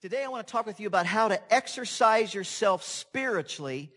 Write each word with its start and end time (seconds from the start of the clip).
Today, 0.00 0.22
I 0.22 0.28
want 0.28 0.46
to 0.46 0.52
talk 0.52 0.64
with 0.64 0.78
you 0.78 0.86
about 0.86 1.06
how 1.06 1.26
to 1.26 1.52
exercise 1.52 2.32
yourself 2.32 2.84
spiritually 2.84 3.90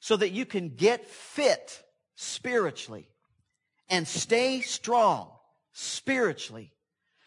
so 0.00 0.16
that 0.16 0.30
you 0.30 0.46
can 0.46 0.70
get 0.70 1.06
fit 1.06 1.82
spiritually 2.14 3.10
and 3.90 4.08
stay 4.08 4.62
strong 4.62 5.28
spiritually 5.74 6.72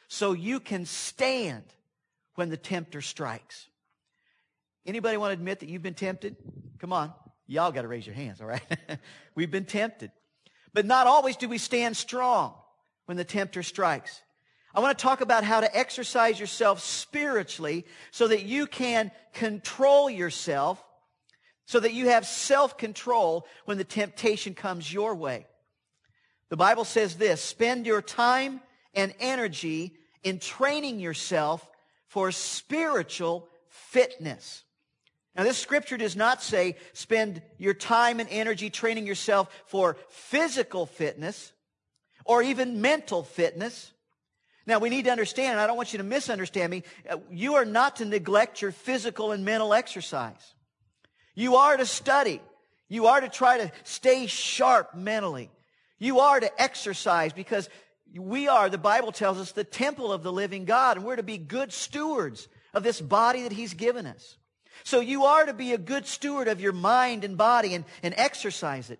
so 0.07 0.33
you 0.33 0.59
can 0.59 0.87
stand 0.87 1.63
when 2.33 2.49
the 2.49 2.57
tempter 2.57 3.01
strikes. 3.01 3.67
Anybody 4.83 5.17
want 5.17 5.29
to 5.29 5.33
admit 5.33 5.59
that 5.59 5.69
you've 5.69 5.83
been 5.83 5.93
tempted? 5.93 6.37
Come 6.79 6.93
on. 6.93 7.13
Y'all 7.45 7.71
got 7.71 7.83
to 7.83 7.87
raise 7.87 8.07
your 8.07 8.15
hands, 8.15 8.41
all 8.41 8.47
right? 8.47 8.63
We've 9.35 9.51
been 9.51 9.65
tempted. 9.65 10.11
But 10.73 10.87
not 10.87 11.05
always 11.05 11.35
do 11.35 11.47
we 11.47 11.59
stand 11.59 11.95
strong 11.95 12.55
when 13.05 13.15
the 13.15 13.23
tempter 13.23 13.61
strikes. 13.61 14.21
I 14.77 14.79
want 14.79 14.95
to 14.95 15.01
talk 15.01 15.21
about 15.21 15.43
how 15.43 15.59
to 15.59 15.75
exercise 15.75 16.39
yourself 16.39 16.81
spiritually 16.81 17.83
so 18.11 18.27
that 18.27 18.43
you 18.43 18.67
can 18.67 19.09
control 19.33 20.07
yourself, 20.07 20.85
so 21.65 21.79
that 21.79 21.95
you 21.95 22.09
have 22.09 22.27
self-control 22.27 23.47
when 23.65 23.79
the 23.79 23.83
temptation 23.83 24.53
comes 24.53 24.93
your 24.93 25.15
way. 25.15 25.47
The 26.49 26.57
Bible 26.57 26.85
says 26.85 27.15
this, 27.15 27.41
spend 27.41 27.87
your 27.87 28.03
time 28.03 28.61
and 28.93 29.15
energy 29.19 29.97
in 30.21 30.37
training 30.37 30.99
yourself 30.99 31.67
for 32.05 32.31
spiritual 32.31 33.49
fitness. 33.69 34.63
Now, 35.35 35.43
this 35.43 35.57
scripture 35.57 35.97
does 35.97 36.15
not 36.15 36.43
say 36.43 36.75
spend 36.93 37.41
your 37.57 37.73
time 37.73 38.19
and 38.19 38.29
energy 38.29 38.69
training 38.69 39.07
yourself 39.07 39.49
for 39.65 39.97
physical 40.09 40.85
fitness 40.85 41.51
or 42.25 42.43
even 42.43 42.79
mental 42.79 43.23
fitness. 43.23 43.91
Now, 44.67 44.79
we 44.79 44.89
need 44.89 45.05
to 45.05 45.11
understand, 45.11 45.53
and 45.53 45.61
I 45.61 45.65
don't 45.65 45.77
want 45.77 45.93
you 45.93 45.97
to 45.97 46.03
misunderstand 46.03 46.69
me, 46.69 46.83
uh, 47.09 47.17
you 47.31 47.55
are 47.55 47.63
not 47.63 47.95
to 47.95 48.05
neglect 48.05 48.61
your 48.61 48.73
physical 48.73 49.31
and 49.31 49.45
mental 49.45 49.73
exercise. 49.73 50.53
You 51.35 51.55
are 51.55 51.77
to 51.77 51.85
study. 51.85 52.41
You 52.89 53.07
are 53.07 53.21
to 53.21 53.29
try 53.29 53.59
to 53.59 53.71
stay 53.83 54.27
sharp 54.27 54.93
mentally. 54.93 55.49
You 55.99 56.19
are 56.19 56.41
to 56.41 56.61
exercise 56.61 57.31
because 57.31 57.69
we 58.13 58.49
are, 58.49 58.69
the 58.69 58.77
Bible 58.77 59.13
tells 59.13 59.39
us, 59.39 59.53
the 59.53 59.63
temple 59.63 60.11
of 60.11 60.21
the 60.21 60.33
living 60.33 60.65
God, 60.65 60.97
and 60.97 61.05
we're 61.05 61.15
to 61.15 61.23
be 61.23 61.37
good 61.37 61.71
stewards 61.71 62.49
of 62.73 62.83
this 62.83 62.99
body 62.99 63.43
that 63.43 63.53
He's 63.53 63.73
given 63.73 64.05
us. 64.05 64.37
So 64.83 64.99
you 64.99 65.25
are 65.25 65.45
to 65.45 65.53
be 65.53 65.73
a 65.73 65.77
good 65.77 66.05
steward 66.05 66.49
of 66.49 66.59
your 66.59 66.73
mind 66.73 67.23
and 67.23 67.37
body 67.37 67.73
and, 67.73 67.85
and 68.03 68.13
exercise 68.17 68.89
it. 68.89 68.99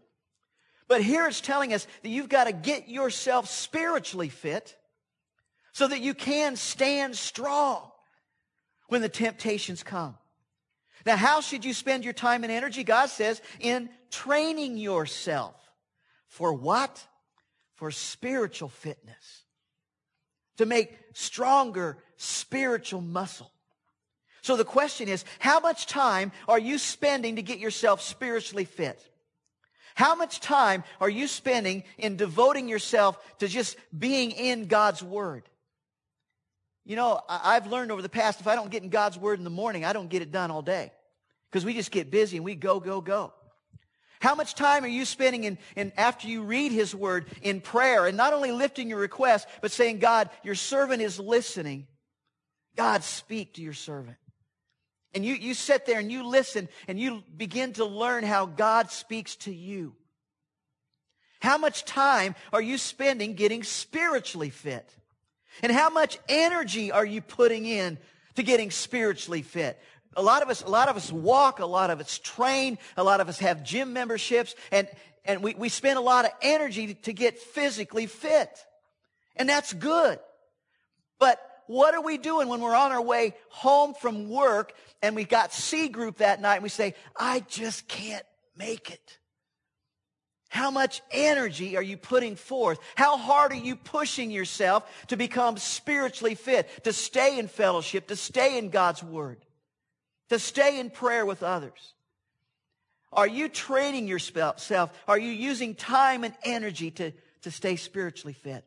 But 0.87 1.01
here 1.01 1.27
it's 1.27 1.41
telling 1.41 1.73
us 1.73 1.85
that 2.03 2.09
you've 2.09 2.29
got 2.29 2.45
to 2.45 2.53
get 2.53 2.87
yourself 2.87 3.49
spiritually 3.49 4.29
fit 4.29 4.77
so 5.77 5.87
that 5.87 6.01
you 6.01 6.15
can 6.15 6.55
stand 6.55 7.15
strong 7.15 7.91
when 8.87 9.03
the 9.03 9.09
temptations 9.09 9.83
come. 9.83 10.17
Now, 11.05 11.15
how 11.15 11.39
should 11.39 11.63
you 11.63 11.71
spend 11.71 12.03
your 12.03 12.15
time 12.15 12.43
and 12.43 12.51
energy? 12.51 12.83
God 12.83 13.09
says 13.09 13.39
in 13.59 13.87
training 14.09 14.77
yourself. 14.77 15.53
For 16.29 16.51
what? 16.51 17.05
For 17.75 17.91
spiritual 17.91 18.69
fitness. 18.69 19.43
To 20.57 20.65
make 20.65 20.97
stronger 21.13 21.99
spiritual 22.15 23.01
muscle. 23.01 23.51
So 24.41 24.55
the 24.57 24.65
question 24.65 25.07
is, 25.07 25.25
how 25.37 25.59
much 25.59 25.85
time 25.85 26.31
are 26.47 26.57
you 26.57 26.79
spending 26.79 27.35
to 27.35 27.43
get 27.43 27.59
yourself 27.59 28.01
spiritually 28.01 28.65
fit? 28.65 28.99
How 29.93 30.15
much 30.15 30.39
time 30.39 30.83
are 30.99 31.07
you 31.07 31.27
spending 31.27 31.83
in 31.99 32.15
devoting 32.15 32.67
yourself 32.67 33.19
to 33.37 33.47
just 33.47 33.77
being 33.95 34.31
in 34.31 34.65
God's 34.65 35.03
Word? 35.03 35.47
You 36.87 36.95
know, 36.95 37.19
I've 37.27 37.67
learned 37.67 37.91
over 37.91 38.01
the 38.01 38.07
past, 38.07 38.39
if 38.39 38.47
I 38.47 38.55
don't 38.55 38.71
get 38.71 38.81
in 38.81 38.87
God's 38.87 39.17
Word 39.17 39.39
in 39.39 39.43
the 39.43 39.49
morning, 39.49 39.83
I 39.83 39.91
don't 39.91 40.09
get 40.09 40.21
it 40.21 40.31
done 40.31 40.51
all 40.51 40.61
day. 40.61 40.93
Because 41.51 41.65
we 41.65 41.73
just 41.73 41.91
get 41.91 42.09
busy 42.09 42.37
and 42.37 42.45
we 42.45 42.55
go, 42.55 42.79
go, 42.79 43.01
go. 43.01 43.33
How 44.21 44.35
much 44.35 44.55
time 44.55 44.85
are 44.85 44.87
you 44.87 45.03
spending 45.03 45.43
in, 45.43 45.57
in, 45.75 45.91
after 45.97 46.29
you 46.29 46.43
read 46.43 46.71
His 46.71 46.95
Word 46.95 47.25
in 47.41 47.59
prayer 47.59 48.05
and 48.05 48.15
not 48.15 48.31
only 48.31 48.53
lifting 48.53 48.87
your 48.87 48.99
request, 48.99 49.49
but 49.61 49.73
saying, 49.73 49.99
God, 49.99 50.29
your 50.43 50.55
servant 50.55 51.01
is 51.01 51.19
listening. 51.19 51.87
God, 52.77 53.03
speak 53.03 53.55
to 53.55 53.61
your 53.61 53.73
servant. 53.73 54.15
And 55.13 55.25
you, 55.25 55.33
you 55.35 55.55
sit 55.55 55.85
there 55.85 55.99
and 55.99 56.09
you 56.09 56.25
listen 56.25 56.69
and 56.87 56.97
you 56.97 57.21
begin 57.35 57.73
to 57.73 57.85
learn 57.85 58.23
how 58.23 58.45
God 58.45 58.91
speaks 58.91 59.35
to 59.37 59.53
you. 59.53 59.93
How 61.41 61.57
much 61.57 61.83
time 61.83 62.33
are 62.53 62.61
you 62.61 62.77
spending 62.77 63.33
getting 63.33 63.63
spiritually 63.63 64.51
fit? 64.51 64.89
And 65.63 65.71
how 65.71 65.89
much 65.89 66.17
energy 66.27 66.91
are 66.91 67.05
you 67.05 67.21
putting 67.21 67.65
in 67.65 67.97
to 68.35 68.43
getting 68.43 68.71
spiritually 68.71 69.41
fit? 69.41 69.79
A 70.15 70.21
lot 70.21 70.41
of 70.41 70.49
us, 70.49 70.63
a 70.63 70.69
lot 70.69 70.89
of 70.89 70.97
us 70.97 71.11
walk, 71.11 71.59
a 71.59 71.65
lot 71.65 71.89
of 71.89 71.99
us 71.99 72.17
train, 72.19 72.77
a 72.95 73.03
lot 73.03 73.21
of 73.21 73.29
us 73.29 73.39
have 73.39 73.63
gym 73.63 73.93
memberships, 73.93 74.55
and, 74.71 74.87
and 75.25 75.43
we, 75.43 75.53
we 75.53 75.69
spend 75.69 75.97
a 75.97 76.01
lot 76.01 76.25
of 76.25 76.31
energy 76.41 76.95
to 76.95 77.13
get 77.13 77.37
physically 77.37 78.07
fit. 78.07 78.49
And 79.35 79.47
that's 79.47 79.73
good. 79.73 80.19
But 81.19 81.39
what 81.67 81.93
are 81.93 82.01
we 82.01 82.17
doing 82.17 82.47
when 82.47 82.61
we're 82.61 82.75
on 82.75 82.91
our 82.91 83.01
way 83.01 83.35
home 83.49 83.93
from 83.93 84.29
work 84.29 84.73
and 85.01 85.15
we 85.15 85.25
got 85.25 85.53
C 85.53 85.89
group 85.89 86.17
that 86.17 86.41
night 86.41 86.55
and 86.55 86.63
we 86.63 86.69
say, 86.69 86.95
I 87.15 87.41
just 87.41 87.87
can't 87.87 88.25
make 88.55 88.89
it? 88.89 89.19
How 90.57 90.71
much 90.71 91.03
energy 91.11 91.77
are 91.77 91.83
you 91.83 91.97
putting 91.97 92.35
forth? 92.35 92.79
How 92.95 93.15
hard 93.15 93.51
are 93.51 93.55
you 93.55 93.75
pushing 93.75 94.31
yourself 94.31 95.05
to 95.09 95.15
become 95.15 95.57
spiritually 95.57 96.33
fit, 96.33 96.83
to 96.83 96.93
stay 96.93 97.37
in 97.37 97.47
fellowship, 97.47 98.07
to 98.07 98.15
stay 98.15 98.57
in 98.57 98.71
God's 98.71 99.03
Word, 99.03 99.37
to 100.29 100.39
stay 100.39 100.79
in 100.79 100.89
prayer 100.89 101.27
with 101.27 101.43
others? 101.43 101.93
Are 103.13 103.27
you 103.27 103.49
training 103.49 104.07
yourself? 104.07 104.91
Are 105.07 105.19
you 105.19 105.29
using 105.31 105.75
time 105.75 106.23
and 106.23 106.33
energy 106.43 106.89
to, 106.89 107.11
to 107.43 107.51
stay 107.51 107.75
spiritually 107.75 108.33
fit? 108.33 108.65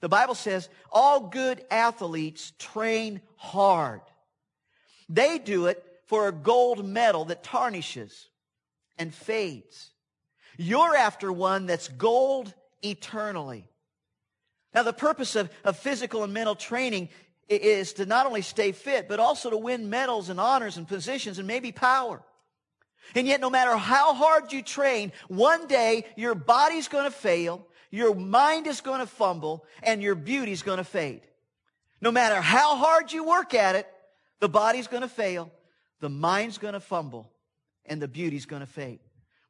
The 0.00 0.10
Bible 0.10 0.34
says 0.34 0.68
all 0.92 1.20
good 1.20 1.64
athletes 1.70 2.52
train 2.58 3.22
hard. 3.36 4.02
They 5.08 5.38
do 5.38 5.68
it 5.68 5.82
for 6.04 6.28
a 6.28 6.32
gold 6.32 6.84
medal 6.84 7.24
that 7.24 7.42
tarnishes 7.42 8.28
and 8.98 9.14
fades. 9.14 9.91
You're 10.56 10.96
after 10.96 11.32
one 11.32 11.66
that's 11.66 11.88
gold 11.88 12.52
eternally. 12.82 13.68
Now, 14.74 14.82
the 14.82 14.92
purpose 14.92 15.36
of, 15.36 15.50
of 15.64 15.76
physical 15.76 16.24
and 16.24 16.32
mental 16.32 16.54
training 16.54 17.10
is 17.48 17.94
to 17.94 18.06
not 18.06 18.26
only 18.26 18.42
stay 18.42 18.72
fit, 18.72 19.08
but 19.08 19.20
also 19.20 19.50
to 19.50 19.56
win 19.56 19.90
medals 19.90 20.28
and 20.28 20.40
honors 20.40 20.76
and 20.76 20.88
positions 20.88 21.38
and 21.38 21.46
maybe 21.46 21.72
power. 21.72 22.22
And 23.14 23.26
yet, 23.26 23.40
no 23.40 23.50
matter 23.50 23.76
how 23.76 24.14
hard 24.14 24.52
you 24.52 24.62
train, 24.62 25.12
one 25.28 25.66
day 25.66 26.06
your 26.16 26.34
body's 26.34 26.88
going 26.88 27.04
to 27.04 27.10
fail, 27.10 27.66
your 27.90 28.14
mind 28.14 28.66
is 28.66 28.80
going 28.80 29.00
to 29.00 29.06
fumble, 29.06 29.66
and 29.82 30.02
your 30.02 30.14
beauty's 30.14 30.62
going 30.62 30.78
to 30.78 30.84
fade. 30.84 31.22
No 32.00 32.10
matter 32.10 32.40
how 32.40 32.76
hard 32.76 33.12
you 33.12 33.24
work 33.24 33.54
at 33.54 33.74
it, 33.74 33.86
the 34.40 34.48
body's 34.48 34.86
going 34.86 35.02
to 35.02 35.08
fail, 35.08 35.52
the 36.00 36.08
mind's 36.08 36.58
going 36.58 36.74
to 36.74 36.80
fumble, 36.80 37.30
and 37.84 38.00
the 38.00 38.08
beauty's 38.08 38.46
going 38.46 38.60
to 38.60 38.66
fade. 38.66 39.00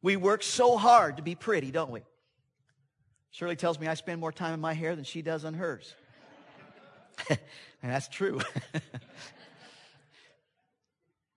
We 0.03 0.17
work 0.17 0.43
so 0.43 0.77
hard 0.77 1.17
to 1.19 1.23
be 1.23 1.35
pretty, 1.37 1.71
don't 1.71 1.91
we? 1.91 2.03
Shirley 3.31 3.57
tells 3.57 3.79
me 3.79 3.87
I 3.87 3.95
spend 3.95 4.21
more 4.21 4.33
time 4.33 4.53
in 4.53 4.61
my 4.61 4.75
hair 4.75 4.95
than 4.95 5.05
she 5.05 5.23
does 5.23 5.45
on 5.45 5.55
hers. 5.55 5.95
and 7.31 7.39
that's 7.83 8.09
true. 8.09 8.41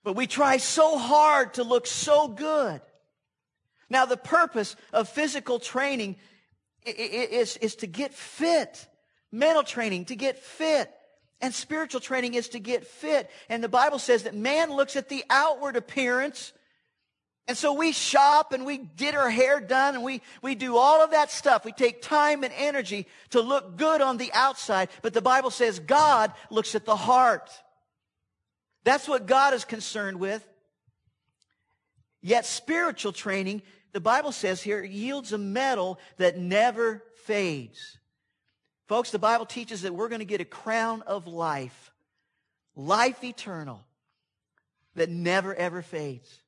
but 0.03 0.15
we 0.15 0.27
try 0.27 0.57
so 0.57 0.97
hard 0.97 1.53
to 1.53 1.63
look 1.63 1.87
so 1.87 2.27
good. 2.27 2.81
Now, 3.89 4.05
the 4.05 4.17
purpose 4.17 4.75
of 4.91 5.07
physical 5.07 5.59
training 5.59 6.15
is, 6.85 7.55
is 7.57 7.75
to 7.77 7.87
get 7.87 8.13
fit. 8.13 8.87
Mental 9.31 9.63
training, 9.63 10.05
to 10.05 10.15
get 10.15 10.39
fit. 10.39 10.91
And 11.39 11.53
spiritual 11.53 12.01
training 12.01 12.33
is 12.33 12.49
to 12.49 12.59
get 12.59 12.87
fit. 12.87 13.29
And 13.47 13.63
the 13.63 13.69
Bible 13.69 13.99
says 13.99 14.23
that 14.23 14.33
man 14.33 14.71
looks 14.71 14.95
at 14.95 15.07
the 15.07 15.23
outward 15.29 15.75
appearance 15.75 16.51
and 17.47 17.55
so 17.55 17.73
we 17.73 17.91
shop 17.91 18.53
and 18.53 18.65
we 18.65 18.77
get 18.77 19.13
our 19.13 19.29
hair 19.29 19.59
done 19.59 19.95
and 19.95 20.03
we, 20.03 20.21
we 20.41 20.55
do 20.55 20.77
all 20.77 21.03
of 21.03 21.11
that 21.11 21.29
stuff. 21.29 21.63
We 21.63 21.71
take 21.71 22.01
time 22.01 22.43
and 22.43 22.51
energy 22.57 23.05
to 23.31 23.41
look 23.41 23.77
good 23.77 24.01
on 24.01 24.17
the 24.17 24.31
outside. 24.33 24.89
But 25.03 25.13
the 25.13 25.21
Bible 25.21 25.51
says 25.51 25.77
God 25.77 26.33
looks 26.49 26.73
at 26.73 26.85
the 26.85 26.95
heart. 26.95 27.51
That's 28.83 29.07
what 29.07 29.27
God 29.27 29.53
is 29.53 29.63
concerned 29.63 30.19
with. 30.19 30.45
Yet 32.21 32.47
spiritual 32.47 33.13
training, 33.13 33.61
the 33.91 34.01
Bible 34.01 34.31
says 34.31 34.63
here, 34.63 34.83
yields 34.83 35.31
a 35.31 35.37
medal 35.37 35.99
that 36.17 36.39
never 36.39 37.03
fades. 37.25 37.99
Folks, 38.87 39.11
the 39.11 39.19
Bible 39.19 39.45
teaches 39.45 39.83
that 39.83 39.93
we're 39.93 40.09
going 40.09 40.19
to 40.19 40.25
get 40.25 40.41
a 40.41 40.45
crown 40.45 41.03
of 41.03 41.27
life, 41.27 41.91
life 42.75 43.23
eternal, 43.23 43.83
that 44.95 45.09
never 45.09 45.53
ever 45.53 45.83
fades. 45.83 46.41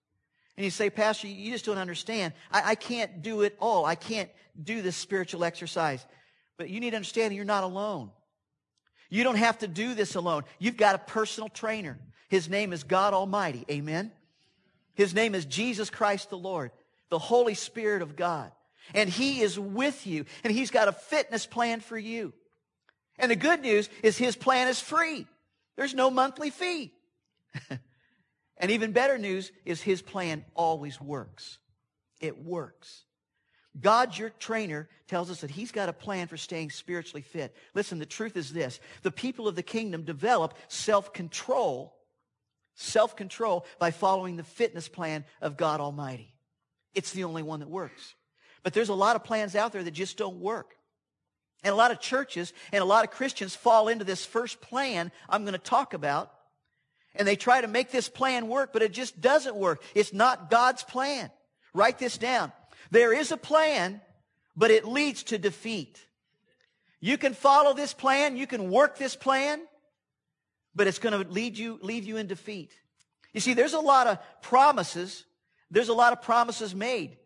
And 0.58 0.64
you 0.64 0.72
say, 0.72 0.90
Pastor, 0.90 1.28
you 1.28 1.52
just 1.52 1.66
don't 1.66 1.78
understand. 1.78 2.34
I, 2.52 2.72
I 2.72 2.76
can't 2.76 3.22
do 3.22 3.42
it 3.44 3.56
all. 3.60 3.86
I 3.86 3.96
can't 3.96 4.30
do 4.62 4.82
this 4.82 4.96
spiritual 4.96 5.44
exercise. 5.44 6.06
But 6.58 6.70
you 6.70 6.80
need 6.80 6.90
to 6.92 6.96
understand 6.96 7.36
you're 7.36 7.46
not 7.46 7.64
alone. 7.64 8.10
You 9.10 9.24
don't 9.24 9.36
have 9.36 9.60
to 9.60 9.68
do 9.68 9.94
this 9.94 10.16
alone. 10.16 10.44
You've 10.60 10.76
got 10.76 10.96
a 10.96 11.00
personal 11.00 11.48
trainer. 11.48 12.00
His 12.28 12.50
name 12.50 12.74
is 12.74 12.84
God 12.84 13.14
Almighty. 13.14 13.66
Amen. 13.70 14.12
His 14.96 15.14
name 15.14 15.36
is 15.36 15.46
Jesus 15.46 15.92
Christ 15.92 16.32
the 16.32 16.38
Lord, 16.38 16.72
the 17.10 17.20
Holy 17.20 17.54
Spirit 17.54 18.02
of 18.02 18.16
God. 18.16 18.52
And 18.96 19.10
He 19.10 19.42
is 19.42 19.60
with 19.60 20.08
you, 20.08 20.26
and 20.44 20.52
He's 20.52 20.72
got 20.72 20.88
a 20.88 20.92
fitness 20.92 21.46
plan 21.46 21.82
for 21.82 21.98
you. 21.98 22.34
And 23.20 23.30
the 23.30 23.36
good 23.36 23.62
news 23.62 23.90
is 24.02 24.18
His 24.18 24.36
plan 24.36 24.68
is 24.68 24.80
free. 24.80 25.28
There's 25.76 25.94
no 25.94 26.10
monthly 26.10 26.50
fee. 26.50 26.94
and 28.60 28.72
even 28.72 28.92
better 28.92 29.18
news 29.18 29.52
is 29.66 29.82
His 29.82 30.02
plan 30.02 30.46
always 30.56 31.00
works. 31.00 31.60
It 32.20 32.44
works. 32.44 33.04
God, 33.80 34.18
your 34.18 34.32
trainer, 34.32 34.90
tells 35.08 35.30
us 35.30 35.42
that 35.42 35.52
He's 35.52 35.72
got 35.72 35.90
a 35.90 35.94
plan 35.94 36.28
for 36.28 36.38
staying 36.38 36.72
spiritually 36.72 37.22
fit. 37.22 37.56
Listen, 37.74 38.00
the 38.00 38.06
truth 38.06 38.36
is 38.36 38.52
this 38.52 38.80
the 39.04 39.12
people 39.12 39.48
of 39.48 39.56
the 39.56 39.64
kingdom 39.64 40.04
develop 40.04 40.56
self 40.68 41.14
control, 41.14 41.96
self 42.76 43.16
control 43.16 43.66
by 43.80 43.92
following 43.92 44.38
the 44.38 44.44
fitness 44.44 44.88
plan 44.88 45.26
of 45.42 45.58
God 45.58 45.80
Almighty. 45.80 46.34
It's 46.96 47.12
the 47.12 47.26
only 47.26 47.44
one 47.44 47.60
that 47.60 47.70
works. 47.70 48.16
But 48.64 48.74
there's 48.74 48.90
a 48.90 48.96
lot 48.96 49.16
of 49.16 49.24
plans 49.24 49.56
out 49.56 49.72
there 49.72 49.84
that 49.84 49.92
just 49.92 50.18
don't 50.18 50.40
work. 50.40 50.74
And 51.64 51.74
a 51.74 51.76
lot 51.76 51.92
of 51.92 52.00
churches 52.00 52.54
and 52.72 52.82
a 52.82 52.86
lot 52.86 53.04
of 53.04 53.12
Christians 53.12 53.56
fall 53.56 53.88
into 53.88 54.04
this 54.06 54.26
first 54.26 54.62
plan 54.62 55.12
I'm 55.30 55.44
going 55.44 55.54
to 55.54 55.60
talk 55.60 55.94
about. 55.94 56.32
And 57.18 57.28
they 57.28 57.36
try 57.36 57.62
to 57.62 57.68
make 57.68 57.92
this 57.92 58.10
plan 58.10 58.48
work, 58.48 58.74
but 58.74 58.82
it 58.82 58.94
just 58.94 59.20
doesn't 59.20 59.56
work. 59.56 59.82
It's 59.96 60.14
not 60.14 60.50
God's 60.50 60.84
plan. 60.84 61.32
Write 61.74 62.00
this 62.00 62.18
down. 62.18 62.52
There 62.92 63.14
is 63.14 63.32
a 63.32 63.38
plan, 63.38 64.02
but 64.56 64.72
it 64.72 64.86
leads 64.86 65.24
to 65.24 65.38
defeat. 65.38 66.00
You 67.00 67.18
can 67.18 67.34
follow 67.34 67.74
this 67.74 67.94
plan, 67.94 68.38
you 68.38 68.48
can 68.48 68.72
work 68.72 68.98
this 68.98 69.16
plan, 69.16 69.62
but 70.76 70.88
it's 70.88 71.00
going 71.00 71.14
to 71.14 71.30
lead 71.32 71.58
you, 71.58 71.80
leave 71.82 72.06
you 72.06 72.18
in 72.18 72.28
defeat. 72.28 72.72
You 73.34 73.42
see, 73.42 73.54
there's 73.54 73.74
a 73.74 73.80
lot 73.80 74.08
of 74.08 74.20
promises. 74.42 75.26
There's 75.70 75.90
a 75.90 75.94
lot 75.94 76.14
of 76.14 76.22
promises 76.22 76.74
made 76.74 77.18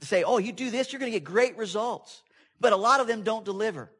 to 0.00 0.06
say, 0.06 0.22
oh, 0.22 0.38
you 0.38 0.52
do 0.52 0.70
this, 0.70 0.92
you're 0.92 1.00
going 1.00 1.12
to 1.12 1.18
get 1.18 1.24
great 1.24 1.56
results. 1.58 2.22
But 2.60 2.72
a 2.72 2.76
lot 2.76 3.00
of 3.00 3.06
them 3.06 3.22
don't 3.22 3.44
deliver. 3.44 3.90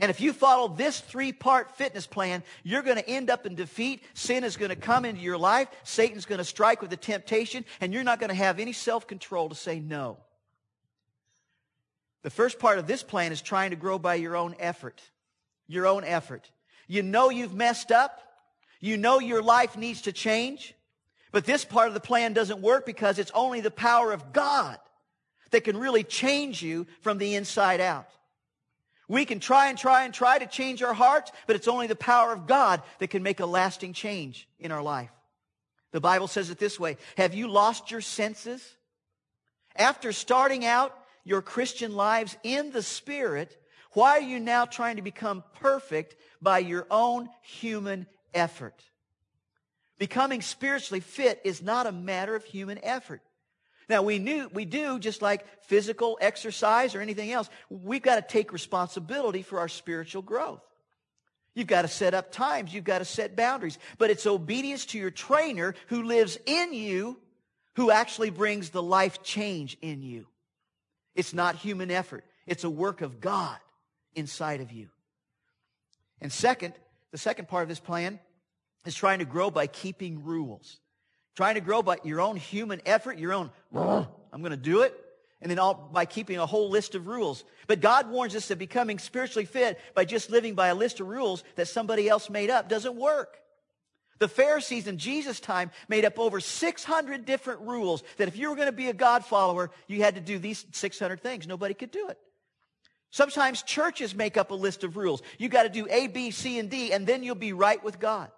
And 0.00 0.10
if 0.10 0.20
you 0.20 0.32
follow 0.32 0.68
this 0.68 1.00
three 1.00 1.32
part 1.32 1.76
fitness 1.76 2.06
plan, 2.06 2.42
you're 2.62 2.82
going 2.82 2.98
to 2.98 3.08
end 3.08 3.30
up 3.30 3.46
in 3.46 3.54
defeat. 3.56 4.02
Sin 4.14 4.44
is 4.44 4.56
going 4.56 4.70
to 4.70 4.76
come 4.76 5.04
into 5.04 5.20
your 5.20 5.38
life. 5.38 5.68
Satan's 5.82 6.24
going 6.24 6.38
to 6.38 6.44
strike 6.44 6.80
with 6.80 6.90
the 6.90 6.96
temptation, 6.96 7.64
and 7.80 7.92
you're 7.92 8.04
not 8.04 8.20
going 8.20 8.28
to 8.28 8.34
have 8.34 8.60
any 8.60 8.72
self 8.72 9.06
control 9.06 9.48
to 9.48 9.54
say 9.54 9.80
no. 9.80 10.18
The 12.22 12.30
first 12.30 12.58
part 12.58 12.78
of 12.78 12.86
this 12.86 13.02
plan 13.02 13.32
is 13.32 13.42
trying 13.42 13.70
to 13.70 13.76
grow 13.76 13.98
by 13.98 14.16
your 14.16 14.36
own 14.36 14.54
effort. 14.58 15.02
Your 15.66 15.86
own 15.86 16.04
effort. 16.04 16.50
You 16.86 17.02
know 17.02 17.30
you've 17.30 17.54
messed 17.54 17.90
up. 17.90 18.20
You 18.80 18.96
know 18.96 19.18
your 19.18 19.42
life 19.42 19.76
needs 19.76 20.02
to 20.02 20.12
change. 20.12 20.74
But 21.32 21.44
this 21.44 21.64
part 21.64 21.88
of 21.88 21.94
the 21.94 22.00
plan 22.00 22.32
doesn't 22.32 22.62
work 22.62 22.86
because 22.86 23.18
it's 23.18 23.32
only 23.34 23.60
the 23.60 23.70
power 23.70 24.12
of 24.12 24.32
God 24.32 24.78
that 25.50 25.64
can 25.64 25.76
really 25.76 26.04
change 26.04 26.62
you 26.62 26.86
from 27.00 27.18
the 27.18 27.34
inside 27.34 27.80
out. 27.80 28.08
We 29.08 29.24
can 29.24 29.40
try 29.40 29.68
and 29.68 29.78
try 29.78 30.04
and 30.04 30.12
try 30.12 30.38
to 30.38 30.46
change 30.46 30.82
our 30.82 30.92
hearts, 30.92 31.32
but 31.46 31.56
it's 31.56 31.68
only 31.68 31.86
the 31.86 31.96
power 31.96 32.32
of 32.32 32.46
God 32.46 32.82
that 32.98 33.08
can 33.08 33.22
make 33.22 33.40
a 33.40 33.46
lasting 33.46 33.94
change 33.94 34.46
in 34.60 34.70
our 34.70 34.82
life. 34.82 35.10
The 35.92 36.00
Bible 36.00 36.28
says 36.28 36.50
it 36.50 36.58
this 36.58 36.78
way 36.78 36.98
Have 37.16 37.34
you 37.34 37.48
lost 37.48 37.90
your 37.90 38.02
senses? 38.02 38.76
After 39.74 40.12
starting 40.12 40.66
out 40.66 40.94
your 41.24 41.40
Christian 41.40 41.94
lives 41.94 42.36
in 42.42 42.70
the 42.72 42.82
Spirit, 42.82 43.56
why 43.92 44.12
are 44.12 44.20
you 44.20 44.40
now 44.40 44.66
trying 44.66 44.96
to 44.96 45.02
become 45.02 45.42
perfect 45.54 46.16
by 46.42 46.58
your 46.58 46.86
own 46.90 47.28
human 47.42 48.06
effort? 48.34 48.82
Becoming 49.98 50.42
spiritually 50.42 51.00
fit 51.00 51.40
is 51.44 51.62
not 51.62 51.86
a 51.86 51.92
matter 51.92 52.36
of 52.36 52.44
human 52.44 52.78
effort. 52.84 53.22
Now 53.88 54.02
we 54.02 54.18
knew, 54.18 54.50
we 54.52 54.64
do 54.64 54.98
just 54.98 55.22
like 55.22 55.46
physical 55.64 56.18
exercise 56.20 56.94
or 56.94 57.00
anything 57.00 57.32
else. 57.32 57.48
We've 57.70 58.02
got 58.02 58.16
to 58.16 58.22
take 58.22 58.52
responsibility 58.52 59.42
for 59.42 59.58
our 59.58 59.68
spiritual 59.68 60.22
growth. 60.22 60.62
You've 61.54 61.66
got 61.66 61.82
to 61.82 61.88
set 61.88 62.14
up 62.14 62.30
times. 62.30 62.72
You've 62.72 62.84
got 62.84 62.98
to 62.98 63.04
set 63.04 63.34
boundaries. 63.34 63.78
But 63.96 64.10
it's 64.10 64.26
obedience 64.26 64.86
to 64.86 64.98
your 64.98 65.10
trainer 65.10 65.74
who 65.88 66.02
lives 66.04 66.38
in 66.46 66.72
you 66.72 67.18
who 67.74 67.90
actually 67.90 68.30
brings 68.30 68.70
the 68.70 68.82
life 68.82 69.22
change 69.22 69.78
in 69.80 70.02
you. 70.02 70.26
It's 71.14 71.32
not 71.32 71.56
human 71.56 71.90
effort. 71.90 72.24
It's 72.46 72.64
a 72.64 72.70
work 72.70 73.02
of 73.02 73.20
God 73.20 73.58
inside 74.14 74.60
of 74.60 74.72
you. 74.72 74.88
And 76.20 76.32
second, 76.32 76.74
the 77.12 77.18
second 77.18 77.48
part 77.48 77.62
of 77.62 77.68
this 77.68 77.80
plan 77.80 78.18
is 78.84 78.94
trying 78.94 79.20
to 79.20 79.24
grow 79.24 79.50
by 79.50 79.66
keeping 79.66 80.24
rules. 80.24 80.80
Trying 81.38 81.54
to 81.54 81.60
grow 81.60 81.84
by 81.84 81.98
your 82.02 82.20
own 82.20 82.34
human 82.34 82.82
effort, 82.84 83.16
your 83.16 83.32
own, 83.32 83.52
I'm 83.72 84.40
going 84.40 84.50
to 84.50 84.56
do 84.56 84.82
it. 84.82 84.92
And 85.40 85.48
then 85.48 85.60
all, 85.60 85.88
by 85.92 86.04
keeping 86.04 86.36
a 86.36 86.46
whole 86.46 86.68
list 86.68 86.96
of 86.96 87.06
rules. 87.06 87.44
But 87.68 87.80
God 87.80 88.10
warns 88.10 88.34
us 88.34 88.48
that 88.48 88.58
becoming 88.58 88.98
spiritually 88.98 89.44
fit 89.44 89.78
by 89.94 90.04
just 90.04 90.32
living 90.32 90.56
by 90.56 90.66
a 90.66 90.74
list 90.74 90.98
of 90.98 91.06
rules 91.06 91.44
that 91.54 91.68
somebody 91.68 92.08
else 92.08 92.28
made 92.28 92.50
up 92.50 92.68
doesn't 92.68 92.96
work. 92.96 93.38
The 94.18 94.26
Pharisees 94.26 94.88
in 94.88 94.98
Jesus' 94.98 95.38
time 95.38 95.70
made 95.86 96.04
up 96.04 96.18
over 96.18 96.40
600 96.40 97.24
different 97.24 97.60
rules 97.60 98.02
that 98.16 98.26
if 98.26 98.36
you 98.36 98.50
were 98.50 98.56
going 98.56 98.66
to 98.66 98.72
be 98.72 98.88
a 98.88 98.92
God 98.92 99.24
follower, 99.24 99.70
you 99.86 100.02
had 100.02 100.16
to 100.16 100.20
do 100.20 100.40
these 100.40 100.66
600 100.72 101.22
things. 101.22 101.46
Nobody 101.46 101.74
could 101.74 101.92
do 101.92 102.08
it. 102.08 102.18
Sometimes 103.12 103.62
churches 103.62 104.12
make 104.12 104.36
up 104.36 104.50
a 104.50 104.56
list 104.56 104.82
of 104.82 104.96
rules. 104.96 105.22
You 105.38 105.48
got 105.48 105.62
to 105.62 105.68
do 105.68 105.86
A, 105.88 106.08
B, 106.08 106.32
C, 106.32 106.58
and 106.58 106.68
D, 106.68 106.92
and 106.92 107.06
then 107.06 107.22
you'll 107.22 107.36
be 107.36 107.52
right 107.52 107.84
with 107.84 108.00
God. 108.00 108.32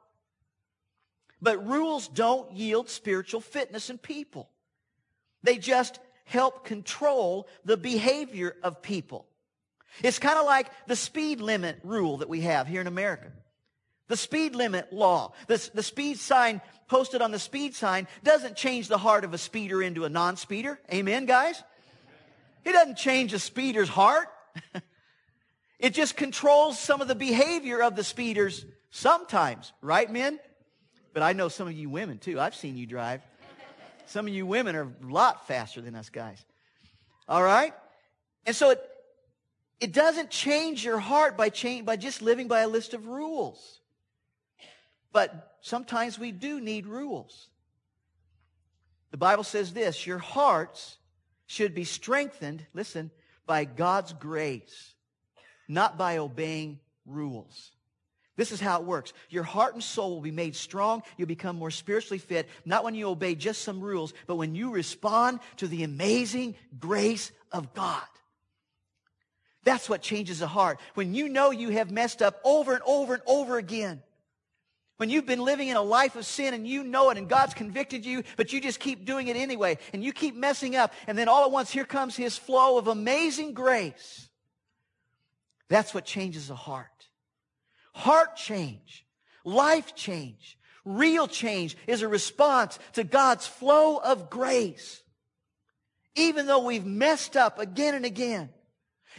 But 1.43 1.67
rules 1.67 2.09
don't 2.09 2.53
yield 2.53 2.89
spiritual 2.89 3.41
fitness 3.41 3.91
in 3.91 3.99
people. 3.99 4.51
They 5.43 5.57
just 5.57 5.99
help 6.25 6.65
control 6.65 7.49
the 7.65 7.77
behavior 7.77 8.57
of 8.63 8.83
people. 8.83 9.27
It's 10.03 10.19
kind 10.19 10.39
of 10.39 10.47
like 10.47 10.71
the 10.87 10.97
speed 10.97 11.41
limit 11.41 11.81
rule 11.83 12.19
that 12.19 12.29
we 12.29 12.43
have 12.43 12.67
here 12.67 12.81
in 12.81 12.87
America. 12.87 13.33
The 14.09 14.17
speed 14.17 14.55
limit 14.55 14.93
law, 14.93 15.33
the, 15.47 15.71
the 15.73 15.83
speed 15.83 16.19
sign 16.19 16.61
posted 16.89 17.23
on 17.23 17.31
the 17.31 17.39
speed 17.39 17.75
sign 17.75 18.09
doesn't 18.25 18.57
change 18.57 18.89
the 18.89 18.99
heart 18.99 19.25
of 19.25 19.35
a 19.35 19.39
speeder 19.39 19.83
into 19.83 20.05
a 20.05 20.09
non-speeder. 20.09 20.81
Amen, 20.93 21.27
guys? 21.27 21.63
It 22.65 22.73
doesn't 22.73 22.97
change 22.97 23.33
a 23.33 23.39
speeder's 23.39 23.89
heart. 23.89 24.29
it 25.79 25.95
just 25.95 26.17
controls 26.17 26.79
some 26.79 27.01
of 27.01 27.09
the 27.09 27.15
behavior 27.15 27.83
of 27.83 27.97
the 27.97 28.05
speeders 28.05 28.67
sometimes, 28.91 29.73
right, 29.81 30.11
men? 30.11 30.39
But 31.13 31.23
I 31.23 31.33
know 31.33 31.49
some 31.49 31.67
of 31.67 31.75
you 31.75 31.89
women 31.89 32.19
too. 32.19 32.39
I've 32.39 32.55
seen 32.55 32.77
you 32.77 32.87
drive. 32.87 33.21
Some 34.07 34.27
of 34.27 34.33
you 34.33 34.47
women 34.47 34.75
are 34.75 34.83
a 34.83 35.07
lot 35.07 35.47
faster 35.47 35.81
than 35.81 35.95
us 35.95 36.09
guys. 36.09 36.45
All 37.29 37.43
right? 37.43 37.73
And 38.45 38.57
so 38.57 38.71
it, 38.71 38.83
it 39.81 39.93
doesn't 39.93 40.31
change 40.31 40.85
your 40.85 40.99
heart 40.99 41.37
by, 41.37 41.49
change, 41.49 41.87
by 41.87 41.97
just 41.97 42.21
living 42.23 42.49
by 42.49 42.61
a 42.61 42.69
list 42.69 42.95
of 42.95 43.07
rules. 43.07 43.81
But 45.13 45.57
sometimes 45.61 46.19
we 46.19 46.33
do 46.33 46.61
need 46.61 46.87
rules. 46.87 47.49
The 49.11 49.17
Bible 49.17 49.45
says 49.45 49.73
this 49.73 50.07
your 50.07 50.19
hearts 50.19 50.99
should 51.47 51.75
be 51.75 51.85
strengthened, 51.85 52.65
listen, 52.75 53.11
by 53.47 53.65
God's 53.65 54.13
grace, 54.13 54.95
not 55.69 55.99
by 55.99 56.19
obeying 56.19 56.79
rules. 57.07 57.73
This 58.37 58.53
is 58.53 58.61
how 58.61 58.81
it 58.81 58.87
works. 58.87 59.13
Your 59.29 59.43
heart 59.43 59.75
and 59.75 59.83
soul 59.83 60.15
will 60.15 60.21
be 60.21 60.31
made 60.31 60.57
strong. 60.57 61.03
You'll 61.17 61.29
become 61.29 61.57
more 61.57 61.71
spiritually 61.71 62.19
fit, 62.19 62.49
not 62.65 62.85
when 62.85 62.95
you 62.95 63.09
obey 63.09 63.35
just 63.35 63.63
some 63.63 63.81
rules, 63.81 64.15
but 64.27 64.37
when 64.37 64.55
you 64.55 64.71
respond 64.71 65.41
to 65.57 65.69
the 65.69 65.83
amazing 65.83 66.55
grace 66.79 67.33
of 67.53 67.75
God. 67.75 68.03
That's 69.65 69.91
what 69.91 70.01
changes 70.01 70.41
a 70.41 70.47
heart. 70.47 70.81
When 70.95 71.15
you 71.15 71.29
know 71.29 71.51
you 71.51 71.71
have 71.71 71.91
messed 71.91 72.23
up 72.23 72.41
over 72.45 72.73
and 72.73 72.83
over 72.87 73.15
and 73.15 73.23
over 73.27 73.59
again. 73.59 74.03
When 74.97 75.11
you've 75.11 75.27
been 75.27 75.45
living 75.45 75.69
in 75.69 75.77
a 75.77 75.83
life 75.83 76.17
of 76.17 76.27
sin 76.27 76.55
and 76.55 76.67
you 76.67 76.85
know 76.85 77.11
it 77.11 77.19
and 77.19 77.29
God's 77.29 77.55
convicted 77.55 78.05
you, 78.05 78.23
but 78.37 78.53
you 78.53 78.61
just 78.61 78.81
keep 78.81 79.05
doing 79.05 79.29
it 79.29 79.37
anyway 79.37 79.79
and 79.93 80.05
you 80.05 80.13
keep 80.13 80.35
messing 80.35 80.77
up. 80.77 80.93
And 81.07 81.17
then 81.17 81.29
all 81.29 81.45
at 81.45 81.51
once, 81.51 81.71
here 81.71 81.85
comes 81.85 82.17
His 82.17 82.39
flow 82.39 82.79
of 82.79 82.87
amazing 82.87 83.55
grace. 83.55 84.29
That's 85.69 85.93
what 85.95 86.05
changes 86.05 86.51
a 86.51 86.55
heart 86.55 87.00
heart 88.01 88.37
change, 88.37 89.07
life 89.45 89.95
change, 89.95 90.59
real 90.85 91.29
change 91.29 91.77
is 91.87 92.03
a 92.03 92.09
response 92.09 92.79
to 92.95 93.05
God's 93.05 93.47
flow 93.47 93.99
of 93.99 94.31
grace. 94.31 95.03
Even 96.17 96.47
though 96.47 96.65
we've 96.65 96.87
messed 96.87 97.37
up 97.37 97.59
again 97.59 97.95
and 97.95 98.05
again, 98.05 98.51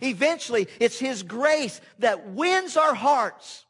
eventually 0.01 0.67
it's 0.79 0.99
His 0.99 1.23
grace 1.23 1.79
that 1.99 2.27
wins 2.29 2.75
our 2.75 2.93
hearts. 2.93 3.65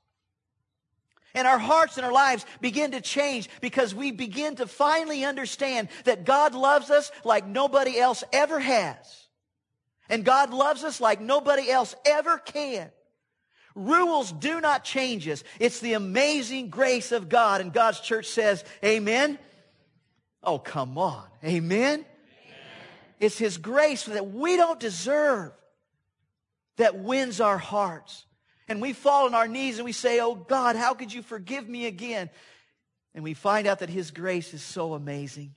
And 1.33 1.47
our 1.47 1.59
hearts 1.59 1.97
and 1.97 2.05
our 2.05 2.11
lives 2.11 2.45
begin 2.59 2.91
to 2.91 3.01
change 3.01 3.49
because 3.61 3.95
we 3.95 4.11
begin 4.11 4.55
to 4.55 4.67
finally 4.67 5.23
understand 5.23 5.87
that 6.03 6.25
God 6.25 6.53
loves 6.53 6.89
us 6.89 7.11
like 7.23 7.47
nobody 7.47 7.97
else 7.97 8.23
ever 8.33 8.59
has. 8.59 9.27
And 10.09 10.25
God 10.25 10.53
loves 10.53 10.83
us 10.83 10.99
like 10.99 11.21
nobody 11.21 11.69
else 11.71 11.95
ever 12.05 12.37
can. 12.37 12.91
Rules 13.75 14.31
do 14.31 14.59
not 14.61 14.83
change 14.83 15.27
us. 15.27 15.43
It's 15.59 15.79
the 15.79 15.93
amazing 15.93 16.69
grace 16.69 17.11
of 17.11 17.29
God. 17.29 17.61
And 17.61 17.71
God's 17.71 17.99
church 17.99 18.27
says, 18.27 18.63
Amen. 18.83 19.39
Oh, 20.43 20.59
come 20.59 20.97
on. 20.97 21.23
Amen. 21.43 21.99
Amen. 21.99 22.05
It's 23.19 23.37
His 23.37 23.57
grace 23.57 24.05
that 24.05 24.31
we 24.31 24.57
don't 24.57 24.79
deserve 24.79 25.51
that 26.77 26.97
wins 26.97 27.39
our 27.39 27.57
hearts. 27.57 28.25
And 28.67 28.81
we 28.81 28.93
fall 28.93 29.25
on 29.25 29.35
our 29.35 29.47
knees 29.47 29.77
and 29.77 29.85
we 29.85 29.91
say, 29.91 30.19
Oh 30.19 30.35
God, 30.35 30.75
how 30.75 30.93
could 30.93 31.13
you 31.13 31.21
forgive 31.21 31.67
me 31.67 31.85
again? 31.85 32.29
And 33.13 33.23
we 33.23 33.33
find 33.33 33.67
out 33.67 33.79
that 33.79 33.89
His 33.89 34.11
grace 34.11 34.53
is 34.53 34.61
so 34.61 34.93
amazing 34.93 35.53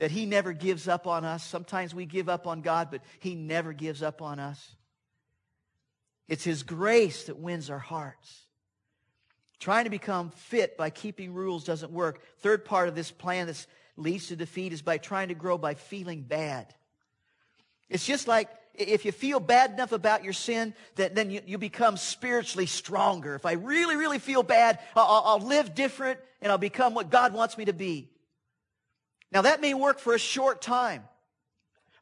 that 0.00 0.10
He 0.10 0.26
never 0.26 0.52
gives 0.52 0.88
up 0.88 1.06
on 1.06 1.24
us. 1.24 1.44
Sometimes 1.44 1.94
we 1.94 2.06
give 2.06 2.28
up 2.28 2.46
on 2.46 2.62
God, 2.62 2.88
but 2.90 3.02
He 3.20 3.34
never 3.34 3.72
gives 3.72 4.02
up 4.02 4.22
on 4.22 4.38
us. 4.38 4.74
It's 6.30 6.44
His 6.44 6.62
grace 6.62 7.24
that 7.24 7.38
wins 7.38 7.68
our 7.70 7.78
hearts. 7.80 8.46
Trying 9.58 9.84
to 9.84 9.90
become 9.90 10.30
fit 10.30 10.78
by 10.78 10.88
keeping 10.88 11.34
rules 11.34 11.64
doesn't 11.64 11.92
work. 11.92 12.22
Third 12.38 12.64
part 12.64 12.88
of 12.88 12.94
this 12.94 13.10
plan 13.10 13.48
that 13.48 13.66
leads 13.96 14.28
to 14.28 14.36
defeat 14.36 14.72
is 14.72 14.80
by 14.80 14.96
trying 14.96 15.28
to 15.28 15.34
grow 15.34 15.58
by 15.58 15.74
feeling 15.74 16.22
bad. 16.22 16.72
It's 17.90 18.06
just 18.06 18.28
like 18.28 18.48
if 18.74 19.04
you 19.04 19.10
feel 19.10 19.40
bad 19.40 19.72
enough 19.72 19.90
about 19.90 20.22
your 20.22 20.32
sin, 20.32 20.72
that 20.94 21.16
then 21.16 21.30
you, 21.30 21.40
you 21.44 21.58
become 21.58 21.96
spiritually 21.96 22.66
stronger. 22.66 23.34
If 23.34 23.44
I 23.44 23.52
really, 23.52 23.96
really 23.96 24.20
feel 24.20 24.44
bad, 24.44 24.78
I'll, 24.94 25.22
I'll 25.26 25.46
live 25.46 25.74
different 25.74 26.20
and 26.40 26.52
I'll 26.52 26.58
become 26.58 26.94
what 26.94 27.10
God 27.10 27.34
wants 27.34 27.58
me 27.58 27.64
to 27.64 27.72
be. 27.72 28.08
Now 29.32 29.42
that 29.42 29.60
may 29.60 29.74
work 29.74 29.98
for 29.98 30.14
a 30.14 30.18
short 30.18 30.62
time. 30.62 31.02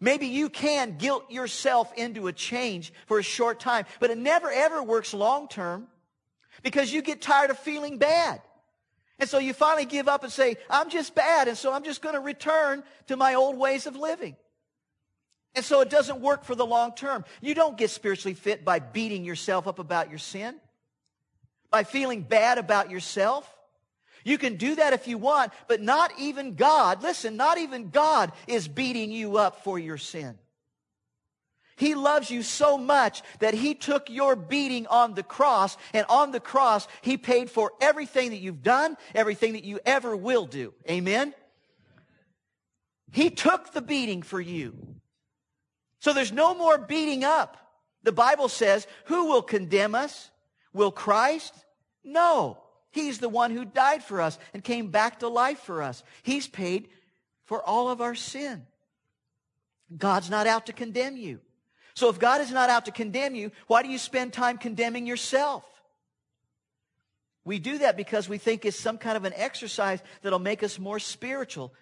Maybe 0.01 0.27
you 0.27 0.49
can 0.49 0.97
guilt 0.97 1.31
yourself 1.31 1.93
into 1.95 2.29
a 2.29 2.33
change 2.33 2.93
for 3.07 3.19
a 3.19 3.23
short 3.23 3.59
time, 3.59 3.85
but 3.99 4.11
it 4.11 4.19
never 4.19 4.51
ever 4.51 4.83
works 4.83 5.13
long 5.13 5.49
term 5.49 5.89
because 6.63 6.93
you 6.93 7.03
get 7.03 7.21
tired 7.21 7.51
of 7.51 7.59
feeling 7.59 7.99
bad. 7.99 8.41
And 9.19 9.29
so 9.29 9.39
you 9.39 9.53
finally 9.53 9.85
give 9.85 10.07
up 10.07 10.23
and 10.23 10.33
say, 10.33 10.57
I'm 10.71 10.91
just 10.91 11.15
bad, 11.15 11.49
and 11.49 11.59
so 11.59 11.73
I'm 11.73 11.83
just 11.83 12.03
going 12.03 12.15
to 12.15 12.21
return 12.21 12.85
to 13.09 13.17
my 13.17 13.35
old 13.35 13.59
ways 13.59 13.87
of 13.87 13.97
living. 13.97 14.37
And 15.57 15.65
so 15.65 15.81
it 15.81 15.91
doesn't 15.91 16.21
work 16.21 16.45
for 16.45 16.55
the 16.55 16.67
long 16.67 16.95
term. 16.95 17.25
You 17.41 17.55
don't 17.55 17.77
get 17.77 17.91
spiritually 17.91 18.35
fit 18.35 18.65
by 18.65 18.79
beating 18.79 19.25
yourself 19.25 19.67
up 19.67 19.81
about 19.81 20.09
your 20.11 20.21
sin, 20.21 20.55
by 21.71 21.83
feeling 21.83 22.23
bad 22.23 22.59
about 22.59 22.91
yourself. 22.91 23.53
You 24.25 24.39
can 24.39 24.57
do 24.57 24.77
that 24.77 24.93
if 24.93 25.09
you 25.09 25.19
want, 25.19 25.53
but 25.69 25.81
not 25.81 26.13
even 26.19 26.55
God, 26.55 27.03
listen, 27.03 27.37
not 27.37 27.59
even 27.59 27.91
God 27.91 28.33
is 28.47 28.69
beating 28.69 29.11
you 29.11 29.39
up 29.39 29.65
for 29.65 29.79
your 29.79 29.99
sin. 29.99 30.39
He 31.77 31.95
loves 31.95 32.29
you 32.29 32.43
so 32.43 32.77
much 32.77 33.23
that 33.39 33.55
He 33.55 33.75
took 33.75 34.11
your 34.11 34.35
beating 34.35 34.89
on 34.89 35.15
the 35.15 35.23
cross, 35.23 35.77
and 35.95 36.05
on 36.09 36.33
the 36.33 36.41
cross, 36.41 36.89
He 37.03 37.17
paid 37.17 37.51
for 37.51 37.73
everything 37.81 38.31
that 38.31 38.39
you've 38.39 38.65
done, 38.65 38.97
everything 39.15 39.53
that 39.53 39.65
you 39.65 39.79
ever 39.87 40.17
will 40.17 40.47
do. 40.47 40.75
Amen? 40.91 41.35
He 43.13 43.31
took 43.31 43.73
the 43.73 43.81
beating 43.81 44.23
for 44.23 44.41
you. 44.41 44.77
So 46.01 46.13
there's 46.13 46.33
no 46.33 46.55
more 46.55 46.79
beating 46.79 47.25
up. 47.25 47.57
The 48.03 48.13
Bible 48.13 48.49
says, 48.49 48.87
who 49.07 49.27
will 49.27 49.43
condemn 49.43 49.95
us? 49.95 50.31
Will 50.73 50.93
Christ? 50.93 51.55
No. 52.05 52.59
He's 52.91 53.19
the 53.19 53.29
one 53.29 53.51
who 53.51 53.65
died 53.65 54.03
for 54.03 54.21
us 54.21 54.39
and 54.55 54.65
came 54.65 54.91
back 54.91 55.21
to 55.21 55.29
life 55.29 55.61
for 55.61 55.83
us. 55.83 56.03
He's 56.23 56.47
paid 56.47 56.89
for 57.45 57.63
all 57.63 57.91
of 57.91 58.01
our 58.01 58.15
sin. 58.15 58.67
God's 59.97 60.31
not 60.31 60.47
out 60.47 60.67
to 60.67 60.73
condemn 60.73 61.17
you. 61.17 61.41
So 61.95 62.09
if 62.09 62.19
God 62.19 62.41
is 62.41 62.53
not 62.53 62.71
out 62.71 62.85
to 62.85 62.93
condemn 62.93 63.35
you, 63.35 63.51
why 63.67 63.83
do 63.83 63.89
you 63.89 63.99
spend 63.99 64.33
time 64.33 64.59
condemning 64.59 65.07
yourself? 65.07 65.65
We 67.45 67.59
do 67.59 67.79
that 67.79 67.97
because 67.97 68.29
we 68.29 68.39
think 68.39 68.65
it's 68.65 68.79
some 68.79 68.99
kind 68.99 69.17
of 69.17 69.25
an 69.25 69.33
exercise 69.35 70.03
that'll 70.23 70.39
make 70.39 70.63
us 70.63 70.79
more 70.79 70.99
spiritual. 70.99 71.73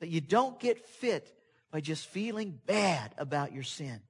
That 0.00 0.10
you 0.10 0.20
don't 0.20 0.60
get 0.60 0.86
fit 0.86 1.32
by 1.72 1.80
just 1.80 2.06
feeling 2.06 2.60
bad 2.66 3.14
about 3.18 3.52
your 3.52 3.62
sin. 3.62 4.00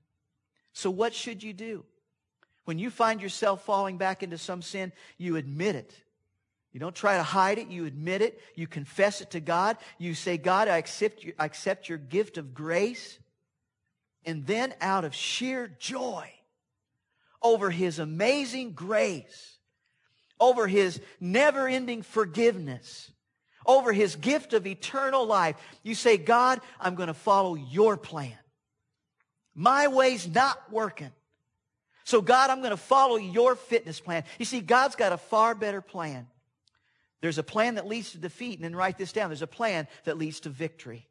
So, 0.73 0.91
what 0.91 1.15
should 1.15 1.43
you 1.43 1.53
do? 1.53 1.85
When 2.65 2.79
you 2.79 2.91
find 2.91 3.23
yourself 3.23 3.65
falling 3.65 3.97
back 3.97 4.23
into 4.23 4.37
some 4.39 4.61
sin, 4.61 4.93
you 5.17 5.37
admit 5.37 5.77
it. 5.77 5.95
You 6.79 6.81
don't 6.81 6.95
try 6.95 7.17
to 7.17 7.25
hide 7.25 7.59
it. 7.59 7.71
You 7.71 7.87
admit 7.87 8.23
it. 8.23 8.41
You 8.55 8.69
confess 8.69 9.21
it 9.21 9.33
to 9.33 9.41
God. 9.41 9.79
You 9.99 10.15
say, 10.15 10.39
God, 10.39 10.69
I 10.69 10.77
accept, 10.77 11.27
I 11.37 11.45
accept 11.45 11.89
your 11.89 11.99
gift 11.99 12.39
of 12.39 12.55
grace. 12.55 13.19
And 14.25 14.47
then, 14.47 14.73
out 14.81 15.05
of 15.05 15.13
sheer 15.13 15.67
joy 15.81 16.31
over 17.43 17.69
His 17.69 17.99
amazing 17.99 18.75
grace, 18.75 19.59
over 20.39 20.69
His 20.69 21.01
never 21.19 21.67
ending 21.67 22.03
forgiveness, 22.03 23.11
over 23.67 23.93
his 23.93 24.15
gift 24.15 24.53
of 24.53 24.65
eternal 24.65 25.27
life, 25.27 25.57
you 25.83 25.97
say, 25.97 26.17
God, 26.17 26.61
I'm 26.79 26.95
going 26.95 27.09
to 27.09 27.13
follow 27.13 27.57
your 27.57 27.97
plan. 27.97 28.39
My 29.53 29.89
way's 29.89 30.29
not 30.29 30.71
working. 30.71 31.11
So, 32.05 32.23
God, 32.23 32.51
I'm 32.51 32.61
going 32.61 32.71
to 32.71 32.77
follow 32.77 33.17
your 33.17 33.57
fitness 33.57 33.99
plan. 33.99 34.23
You 34.39 34.45
see, 34.45 34.61
God's 34.61 34.95
got 34.95 35.13
a 35.13 35.19
far 35.19 35.57
better 35.57 35.81
plan. 35.81 36.29
There's 37.21 37.39
a 37.39 37.43
plan 37.43 37.75
that 37.75 37.87
leads 37.87 38.13
to 38.13 38.19
defeat, 38.19 38.59
and 38.59 38.65
then 38.65 38.77
write 38.77 38.99
this 38.99 39.13
down. 39.13 39.31
There's 39.31 39.43
a 39.43 39.47
plan 39.47 39.89
that 40.05 40.19
leads 40.19 40.41
to 40.41 40.51
victory. 40.51 41.09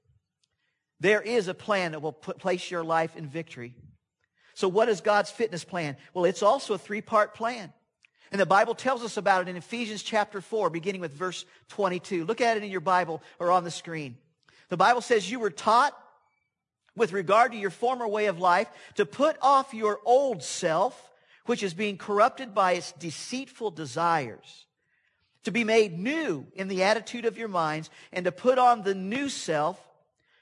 There 1.00 1.22
is 1.22 1.48
a 1.48 1.54
plan 1.54 1.92
that 1.92 2.02
will 2.02 2.14
put, 2.14 2.40
place 2.40 2.72
your 2.72 2.84
life 2.84 3.16
in 3.16 3.28
victory. 3.28 3.76
So, 4.56 4.68
what 4.68 4.90
is 4.90 5.02
God's 5.02 5.30
fitness 5.30 5.64
plan? 5.64 5.98
Well, 6.14 6.26
it's 6.26 6.42
also 6.42 6.74
a 6.74 6.78
three 6.78 7.02
part 7.02 7.36
plan. 7.36 7.72
And 8.32 8.42
the 8.42 8.46
Bible 8.46 8.76
tells 8.76 9.04
us 9.04 9.16
about 9.18 9.44
it 9.44 9.50
in 9.50 9.56
Ephesians 9.56 10.04
chapter 10.04 10.42
4, 10.42 10.70
beginning 10.70 11.02
with 11.02 11.14
verse 11.14 11.46
22. 11.70 12.26
Look 12.26 12.42
at 12.42 12.58
it 12.58 12.64
in 12.64 12.72
your 12.72 12.82
Bible 12.82 13.22
or 13.40 13.52
on 13.52 13.64
the 13.64 13.72
screen. 13.72 14.18
The 14.70 14.78
Bible 14.78 15.02
says 15.02 15.32
you 15.32 15.40
were 15.40 15.50
taught 15.50 15.98
with 16.96 17.14
regard 17.14 17.54
to 17.54 17.58
your 17.58 17.70
former 17.70 18.08
way 18.08 18.26
of 18.26 18.40
life 18.40 18.68
to 18.96 19.06
put 19.06 19.38
off 19.42 19.74
your 19.74 20.00
old 20.04 20.44
self, 20.44 21.12
which 21.46 21.64
is 21.64 21.74
being 21.74 21.98
corrupted 21.98 22.54
by 22.54 22.74
its 22.74 22.92
deceitful 22.94 23.72
desires, 23.72 24.66
to 25.48 25.52
be 25.52 25.64
made 25.64 25.98
new 25.98 26.46
in 26.56 26.68
the 26.68 26.84
attitude 26.84 27.24
of 27.24 27.38
your 27.38 27.48
minds, 27.48 27.90
and 28.12 28.26
to 28.26 28.34
put 28.34 28.60
on 28.60 28.84
the 28.84 28.94
new 28.94 29.30
self, 29.30 29.80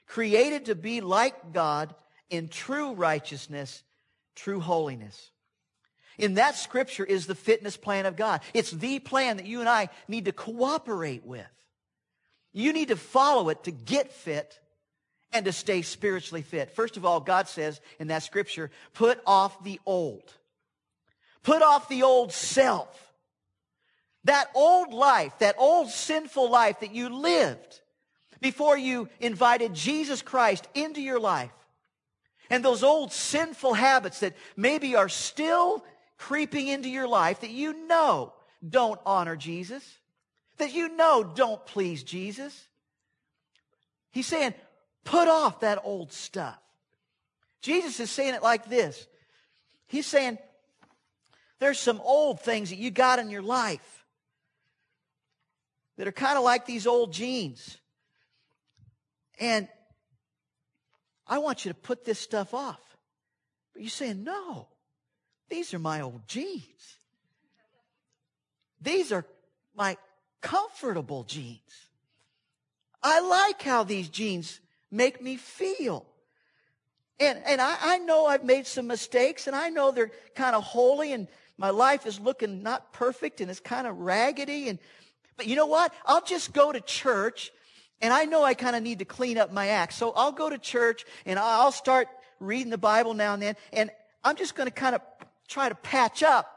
created 0.08 0.64
to 0.64 0.74
be 0.74 1.00
like 1.00 1.52
God 1.52 1.94
in 2.28 2.48
true 2.48 2.92
righteousness, 2.92 3.84
true 4.34 4.58
holiness. 4.58 5.30
In 6.18 6.34
that 6.34 6.56
scripture 6.56 7.04
is 7.04 7.26
the 7.26 7.36
fitness 7.36 7.76
plan 7.76 8.04
of 8.04 8.16
God. 8.16 8.40
It's 8.52 8.72
the 8.72 8.98
plan 8.98 9.36
that 9.36 9.46
you 9.46 9.60
and 9.60 9.68
I 9.68 9.90
need 10.08 10.24
to 10.24 10.32
cooperate 10.32 11.24
with. 11.24 11.46
You 12.52 12.72
need 12.72 12.88
to 12.88 12.96
follow 12.96 13.48
it 13.50 13.62
to 13.62 13.70
get 13.70 14.12
fit 14.12 14.58
and 15.32 15.44
to 15.44 15.52
stay 15.52 15.82
spiritually 15.82 16.42
fit. 16.42 16.72
First 16.72 16.96
of 16.96 17.04
all, 17.04 17.20
God 17.20 17.46
says 17.46 17.80
in 18.00 18.08
that 18.08 18.24
scripture, 18.24 18.72
put 18.92 19.20
off 19.24 19.62
the 19.62 19.78
old. 19.86 20.32
Put 21.44 21.62
off 21.62 21.88
the 21.88 22.02
old 22.02 22.32
self. 22.32 23.05
That 24.26 24.48
old 24.54 24.92
life, 24.92 25.38
that 25.38 25.54
old 25.56 25.88
sinful 25.88 26.50
life 26.50 26.80
that 26.80 26.92
you 26.92 27.08
lived 27.08 27.80
before 28.40 28.76
you 28.76 29.08
invited 29.20 29.72
Jesus 29.72 30.20
Christ 30.20 30.66
into 30.74 31.00
your 31.00 31.20
life. 31.20 31.52
And 32.50 32.64
those 32.64 32.82
old 32.82 33.12
sinful 33.12 33.74
habits 33.74 34.20
that 34.20 34.34
maybe 34.56 34.96
are 34.96 35.08
still 35.08 35.84
creeping 36.18 36.66
into 36.66 36.88
your 36.88 37.06
life 37.06 37.42
that 37.42 37.50
you 37.50 37.86
know 37.86 38.32
don't 38.68 39.00
honor 39.06 39.36
Jesus, 39.36 39.84
that 40.58 40.74
you 40.74 40.88
know 40.88 41.22
don't 41.22 41.64
please 41.64 42.02
Jesus. 42.02 42.66
He's 44.10 44.26
saying, 44.26 44.54
put 45.04 45.28
off 45.28 45.60
that 45.60 45.78
old 45.84 46.12
stuff. 46.12 46.58
Jesus 47.62 48.00
is 48.00 48.10
saying 48.10 48.34
it 48.34 48.42
like 48.42 48.68
this. 48.68 49.06
He's 49.86 50.06
saying, 50.06 50.38
there's 51.60 51.78
some 51.78 52.00
old 52.02 52.40
things 52.40 52.70
that 52.70 52.78
you 52.78 52.90
got 52.90 53.20
in 53.20 53.30
your 53.30 53.42
life 53.42 53.95
that 55.96 56.06
are 56.06 56.12
kind 56.12 56.36
of 56.36 56.44
like 56.44 56.66
these 56.66 56.86
old 56.86 57.12
jeans. 57.12 57.78
And 59.38 59.68
I 61.26 61.38
want 61.38 61.64
you 61.64 61.72
to 61.72 61.78
put 61.78 62.04
this 62.04 62.18
stuff 62.18 62.54
off. 62.54 62.80
But 63.72 63.82
you're 63.82 63.90
saying, 63.90 64.24
no. 64.24 64.68
These 65.48 65.74
are 65.74 65.78
my 65.78 66.00
old 66.00 66.26
jeans. 66.26 66.98
These 68.80 69.12
are 69.12 69.24
my 69.74 69.96
comfortable 70.40 71.24
jeans. 71.24 71.60
I 73.02 73.20
like 73.20 73.62
how 73.62 73.84
these 73.84 74.08
jeans 74.08 74.60
make 74.90 75.22
me 75.22 75.36
feel. 75.36 76.04
And, 77.18 77.40
and 77.46 77.60
I, 77.60 77.76
I 77.80 77.98
know 77.98 78.26
I've 78.26 78.44
made 78.44 78.66
some 78.66 78.86
mistakes 78.86 79.46
and 79.46 79.56
I 79.56 79.70
know 79.70 79.90
they're 79.90 80.10
kind 80.34 80.54
of 80.54 80.64
holey 80.64 81.14
and 81.14 81.28
my 81.56 81.70
life 81.70 82.06
is 82.06 82.20
looking 82.20 82.62
not 82.62 82.92
perfect 82.92 83.40
and 83.40 83.50
it's 83.50 83.60
kind 83.60 83.86
of 83.86 83.98
raggedy 83.98 84.68
and, 84.68 84.78
but 85.36 85.46
you 85.46 85.56
know 85.56 85.66
what? 85.66 85.92
I'll 86.04 86.24
just 86.24 86.52
go 86.52 86.72
to 86.72 86.80
church 86.80 87.50
and 88.00 88.12
I 88.12 88.24
know 88.24 88.42
I 88.42 88.54
kind 88.54 88.76
of 88.76 88.82
need 88.82 88.98
to 88.98 89.04
clean 89.04 89.38
up 89.38 89.52
my 89.52 89.68
act. 89.68 89.94
So 89.94 90.12
I'll 90.12 90.32
go 90.32 90.50
to 90.50 90.58
church 90.58 91.04
and 91.24 91.38
I'll 91.38 91.72
start 91.72 92.08
reading 92.40 92.70
the 92.70 92.78
Bible 92.78 93.14
now 93.14 93.34
and 93.34 93.42
then 93.42 93.56
and 93.72 93.90
I'm 94.24 94.36
just 94.36 94.54
going 94.54 94.68
to 94.68 94.74
kind 94.74 94.94
of 94.94 95.00
try 95.48 95.68
to 95.68 95.74
patch 95.74 96.22
up 96.22 96.50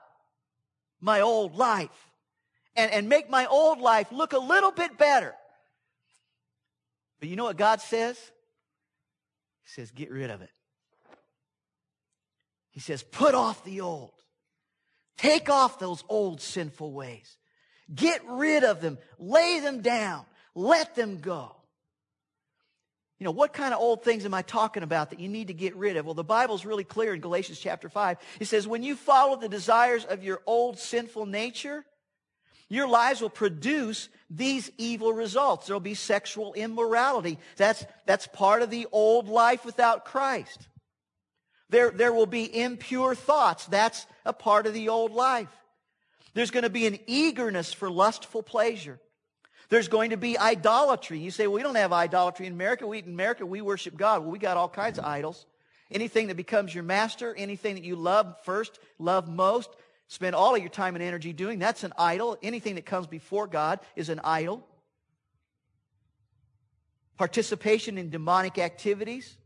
my 1.00 1.21
old 1.21 1.55
life 1.55 2.12
and, 2.75 2.91
and 2.91 3.07
make 3.07 3.29
my 3.29 3.45
old 3.45 3.79
life 3.79 4.12
look 4.12 4.33
a 4.33 4.39
little 4.39 4.71
bit 4.71 4.98
better. 4.98 5.36
But 7.19 7.29
you 7.29 7.36
know 7.36 7.43
what 7.43 7.57
God 7.57 7.81
says? 7.81 8.17
He 9.63 9.69
says, 9.69 9.91
get 9.91 10.09
rid 10.09 10.29
of 10.29 10.41
it. 10.41 10.50
He 12.71 12.79
says, 12.79 13.03
put 13.03 13.36
off 13.36 13.63
the 13.63 13.81
old. 13.81 14.13
Take 15.17 15.50
off 15.50 15.79
those 15.79 16.03
old 16.07 16.39
sinful 16.39 16.93
ways. 16.93 17.38
Get 17.93 18.22
rid 18.27 18.63
of 18.63 18.81
them. 18.81 18.98
Lay 19.17 19.60
them 19.60 19.81
down. 19.81 20.25
Let 20.55 20.96
them 20.96 21.19
go. 21.19 21.55
You 23.19 23.25
know, 23.25 23.31
what 23.31 23.51
kind 23.51 23.74
of 23.74 23.81
old 23.81 24.03
things 24.03 24.25
am 24.25 24.34
I 24.34 24.41
talking 24.41 24.81
about 24.81 25.10
that 25.10 25.19
you 25.19 25.27
need 25.27 25.48
to 25.48 25.53
get 25.53 25.75
rid 25.75 25.98
of? 25.98 26.05
Well, 26.05 26.13
the 26.13 26.24
Bible's 26.24 26.65
really 26.65 26.86
clear 26.86 27.13
in 27.13 27.19
Galatians 27.19 27.60
chapter 27.60 27.89
5. 27.89 28.17
It 28.39 28.46
says, 28.46 28.65
when 28.65 28.81
you 28.81 28.96
follow 28.96 29.36
the 29.36 29.50
desires 29.50 30.05
of 30.05 30.24
your 30.24 30.41
old 30.46 30.79
sinful 30.79 31.25
nature, 31.25 31.84
your 32.69 32.88
lives 32.88 33.19
will 33.19 33.29
produce 33.29 34.08
these 34.29 34.72
evil 34.77 35.12
results. 35.12 35.67
There'll 35.67 35.81
be 35.81 35.96
sexual 35.96 36.53
immorality. 36.53 37.39
That's, 37.58 37.86
that's 38.05 38.27
part 38.27 38.62
of 38.62 38.69
the 38.69 38.88
old 38.91 39.27
life 39.27 39.65
without 39.65 40.05
Christ. 40.05 40.69
There, 41.69 41.91
there 41.91 42.13
will 42.13 42.25
be 42.25 42.55
impure 42.55 43.15
thoughts. 43.15 43.65
That's 43.65 44.05
a 44.25 44.34
part 44.34 44.65
of 44.65 44.74
the 44.74 44.89
old 44.89 45.12
life. 45.12 45.50
There's 46.33 46.51
going 46.51 46.63
to 46.63 46.69
be 46.69 46.86
an 46.88 47.00
eagerness 47.07 47.74
for 47.74 47.89
lustful 47.89 48.43
pleasure. 48.43 49.00
There's 49.69 49.88
going 49.88 50.12
to 50.12 50.17
be 50.17 50.38
idolatry. 50.38 51.19
You 51.19 51.31
say, 51.31 51.48
well, 51.48 51.55
we 51.55 51.63
don't 51.63 51.75
have 51.75 51.93
idolatry 51.93 52.48
in 52.48 52.53
America. 52.53 52.88
We, 52.88 53.00
in 53.00 53.05
America, 53.05 53.45
we 53.45 53.62
worship 53.62 53.95
God. 53.95 54.21
Well, 54.21 54.31
we 54.31 54.39
got 54.39 54.57
all 54.57 54.69
kinds 54.69 54.98
of 54.98 55.05
idols. 55.05 55.45
Anything 55.91 56.27
that 56.27 56.38
becomes 56.38 56.74
your 56.74 56.83
master, 56.83 57.36
anything 57.36 57.75
that 57.75 57.83
you 57.83 57.95
love 57.95 58.36
first, 58.43 58.79
love 58.98 59.27
most, 59.27 59.69
spend 60.07 60.36
all 60.36 60.55
of 60.55 60.62
your 60.62 60.69
time 60.69 60.95
and 60.95 61.03
energy 61.03 61.33
doing, 61.33 61.59
that's 61.59 61.83
an 61.83 61.93
idol. 61.98 62.38
Anything 62.41 62.75
that 62.75 62.86
comes 62.86 63.07
before 63.07 63.48
God 63.48 63.79
is 63.95 64.09
an 64.09 64.19
idol. 64.24 64.65
Participation 67.17 67.98
in 67.98 68.09
demonic 68.09 68.57
activities, 68.57 69.38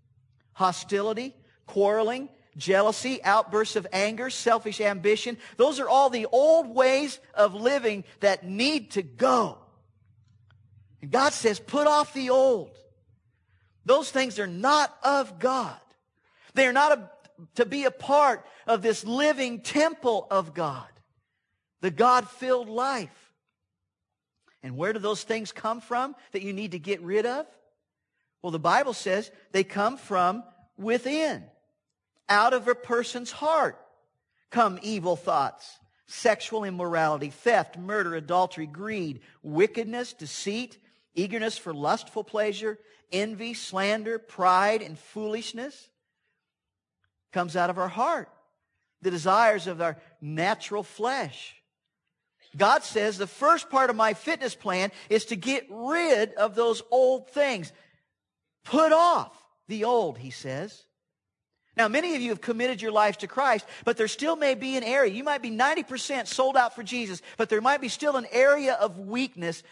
hostility, 0.53 1.35
quarreling, 1.65 2.29
jealousy, 2.57 3.23
outbursts 3.23 3.75
of 3.75 3.87
anger, 3.91 4.29
selfish 4.29 4.81
ambition. 4.81 5.37
Those 5.57 5.79
are 5.79 5.89
all 5.89 6.09
the 6.09 6.27
old 6.31 6.73
ways 6.73 7.19
of 7.33 7.53
living 7.53 8.03
that 8.19 8.45
need 8.45 8.91
to 8.91 9.01
go. 9.01 9.57
And 11.01 11.11
God 11.11 11.33
says, 11.33 11.59
put 11.59 11.87
off 11.87 12.13
the 12.13 12.29
old. 12.29 12.71
Those 13.85 14.09
things 14.09 14.39
are 14.39 14.47
not 14.47 14.95
of 15.03 15.39
God. 15.39 15.75
They 16.53 16.67
are 16.67 16.73
not 16.73 16.97
a, 16.97 17.11
to 17.55 17.65
be 17.65 17.83
a 17.85 17.91
part 17.91 18.45
of 18.67 18.81
this 18.81 19.03
living 19.03 19.61
temple 19.61 20.27
of 20.31 20.53
God, 20.53 20.87
the 21.81 21.91
God 21.91 22.29
filled 22.29 22.69
life. 22.69 23.09
And 24.61 24.77
where 24.77 24.93
do 24.93 24.99
those 24.99 25.23
things 25.23 25.51
come 25.51 25.81
from 25.81 26.15
that 26.31 26.41
you 26.41 26.53
need 26.53 26.71
to 26.71 26.79
get 26.79 27.01
rid 27.01 27.25
of? 27.25 27.45
Well, 28.41 28.51
the 28.51 28.59
Bible 28.59 28.93
says 28.93 29.29
they 29.51 29.65
come 29.65 29.97
from 29.97 30.43
within. 30.77 31.43
Out 32.29 32.53
of 32.53 32.67
a 32.67 32.75
person's 32.75 33.31
heart 33.31 33.77
come 34.49 34.79
evil 34.81 35.15
thoughts, 35.15 35.79
sexual 36.07 36.63
immorality, 36.63 37.29
theft, 37.29 37.77
murder, 37.77 38.15
adultery, 38.15 38.67
greed, 38.67 39.21
wickedness, 39.41 40.13
deceit, 40.13 40.77
eagerness 41.15 41.57
for 41.57 41.73
lustful 41.73 42.23
pleasure, 42.23 42.79
envy, 43.11 43.53
slander, 43.53 44.19
pride, 44.19 44.81
and 44.81 44.97
foolishness. 44.97 45.89
Comes 47.31 47.55
out 47.55 47.69
of 47.69 47.77
our 47.77 47.87
heart. 47.87 48.29
The 49.01 49.11
desires 49.11 49.67
of 49.67 49.81
our 49.81 49.97
natural 50.21 50.83
flesh. 50.83 51.55
God 52.55 52.83
says 52.83 53.17
the 53.17 53.27
first 53.27 53.69
part 53.69 53.89
of 53.89 53.95
my 53.95 54.13
fitness 54.13 54.55
plan 54.55 54.91
is 55.09 55.25
to 55.25 55.35
get 55.35 55.65
rid 55.69 56.33
of 56.35 56.55
those 56.55 56.83
old 56.91 57.29
things. 57.31 57.73
Put 58.63 58.91
off 58.91 59.35
the 59.67 59.83
old, 59.83 60.19
he 60.19 60.29
says. 60.29 60.85
Now, 61.75 61.87
many 61.87 62.15
of 62.15 62.21
you 62.21 62.29
have 62.29 62.41
committed 62.41 62.81
your 62.81 62.91
lives 62.91 63.17
to 63.17 63.27
Christ, 63.27 63.65
but 63.83 63.97
there 63.97 64.07
still 64.07 64.35
may 64.35 64.53
be 64.53 64.77
an 64.77 64.83
area. 64.83 65.11
You 65.11 65.23
might 65.23 65.41
be 65.41 65.49
90% 65.49 66.27
sold 66.27 66.55
out 66.55 66.75
for 66.75 66.83
Jesus, 66.83 67.21
but 67.35 67.49
there 67.49 67.61
might 67.61 67.81
be 67.81 67.87
still 67.89 68.15
an 68.15 68.27
area 68.31 68.73
of 68.73 68.99
weakness 68.99 69.63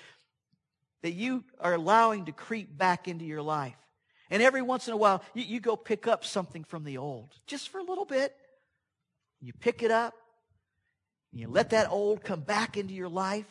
that 1.03 1.13
you 1.13 1.43
are 1.59 1.73
allowing 1.73 2.25
to 2.25 2.31
creep 2.31 2.75
back 2.75 3.07
into 3.07 3.25
your 3.25 3.41
life. 3.41 3.75
And 4.31 4.41
every 4.41 4.61
once 4.61 4.87
in 4.87 4.93
a 4.93 4.97
while, 4.97 5.23
you, 5.33 5.43
you 5.43 5.59
go 5.59 5.75
pick 5.75 6.07
up 6.07 6.25
something 6.25 6.63
from 6.63 6.83
the 6.85 6.97
old, 6.97 7.35
just 7.45 7.69
for 7.69 7.79
a 7.79 7.83
little 7.83 8.05
bit. 8.05 8.35
You 9.39 9.53
pick 9.53 9.83
it 9.83 9.91
up, 9.91 10.13
and 11.31 11.41
you 11.41 11.47
let 11.47 11.71
that 11.71 11.89
old 11.91 12.23
come 12.23 12.41
back 12.41 12.77
into 12.77 12.93
your 12.93 13.09
life 13.09 13.47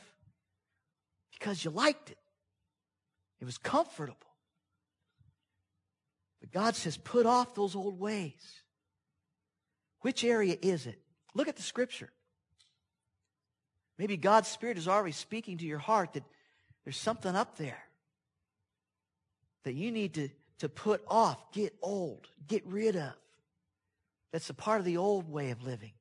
because 1.32 1.64
you 1.64 1.70
liked 1.70 2.10
it. 2.10 2.18
It 3.40 3.44
was 3.44 3.58
comfortable. 3.58 4.16
God 6.52 6.74
says, 6.74 6.96
put 6.96 7.26
off 7.26 7.54
those 7.54 7.76
old 7.76 7.98
ways. 7.98 8.60
Which 10.00 10.24
area 10.24 10.56
is 10.60 10.86
it? 10.86 10.98
Look 11.34 11.48
at 11.48 11.56
the 11.56 11.62
scripture. 11.62 12.10
Maybe 13.98 14.16
God's 14.16 14.48
Spirit 14.48 14.78
is 14.78 14.88
already 14.88 15.12
speaking 15.12 15.58
to 15.58 15.66
your 15.66 15.78
heart 15.78 16.14
that 16.14 16.24
there's 16.84 16.96
something 16.96 17.36
up 17.36 17.58
there 17.58 17.82
that 19.64 19.74
you 19.74 19.92
need 19.92 20.14
to, 20.14 20.30
to 20.60 20.68
put 20.68 21.02
off, 21.06 21.52
get 21.52 21.74
old, 21.82 22.26
get 22.48 22.66
rid 22.66 22.96
of. 22.96 23.12
That's 24.32 24.48
a 24.48 24.54
part 24.54 24.78
of 24.78 24.86
the 24.86 24.96
old 24.96 25.30
way 25.30 25.50
of 25.50 25.62
living. 25.62 25.92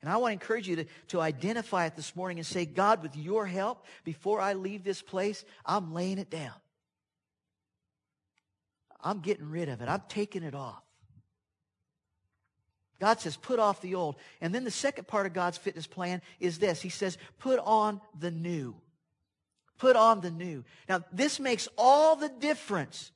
And 0.00 0.10
I 0.10 0.16
want 0.16 0.30
to 0.30 0.32
encourage 0.34 0.68
you 0.68 0.76
to, 0.76 0.84
to 1.08 1.20
identify 1.20 1.86
it 1.86 1.96
this 1.96 2.14
morning 2.16 2.38
and 2.38 2.46
say, 2.46 2.66
God, 2.66 3.02
with 3.02 3.16
your 3.16 3.46
help, 3.46 3.84
before 4.04 4.40
I 4.40 4.54
leave 4.54 4.82
this 4.84 5.00
place, 5.00 5.44
I'm 5.64 5.94
laying 5.94 6.18
it 6.18 6.30
down. 6.30 6.54
I'm 9.02 9.20
getting 9.20 9.48
rid 9.50 9.68
of 9.68 9.80
it. 9.80 9.88
I'm 9.88 10.02
taking 10.08 10.42
it 10.42 10.54
off. 10.54 10.82
God 13.00 13.20
says, 13.20 13.36
put 13.36 13.58
off 13.58 13.80
the 13.80 13.96
old. 13.96 14.14
And 14.40 14.54
then 14.54 14.62
the 14.62 14.70
second 14.70 15.08
part 15.08 15.26
of 15.26 15.32
God's 15.32 15.58
fitness 15.58 15.88
plan 15.88 16.22
is 16.38 16.60
this. 16.60 16.80
He 16.80 16.88
says, 16.88 17.18
put 17.40 17.58
on 17.58 18.00
the 18.18 18.30
new. 18.30 18.76
Put 19.76 19.96
on 19.96 20.20
the 20.20 20.30
new. 20.30 20.64
Now, 20.88 21.02
this 21.12 21.40
makes 21.40 21.68
all 21.76 22.14
the 22.14 22.28
difference 22.28 23.10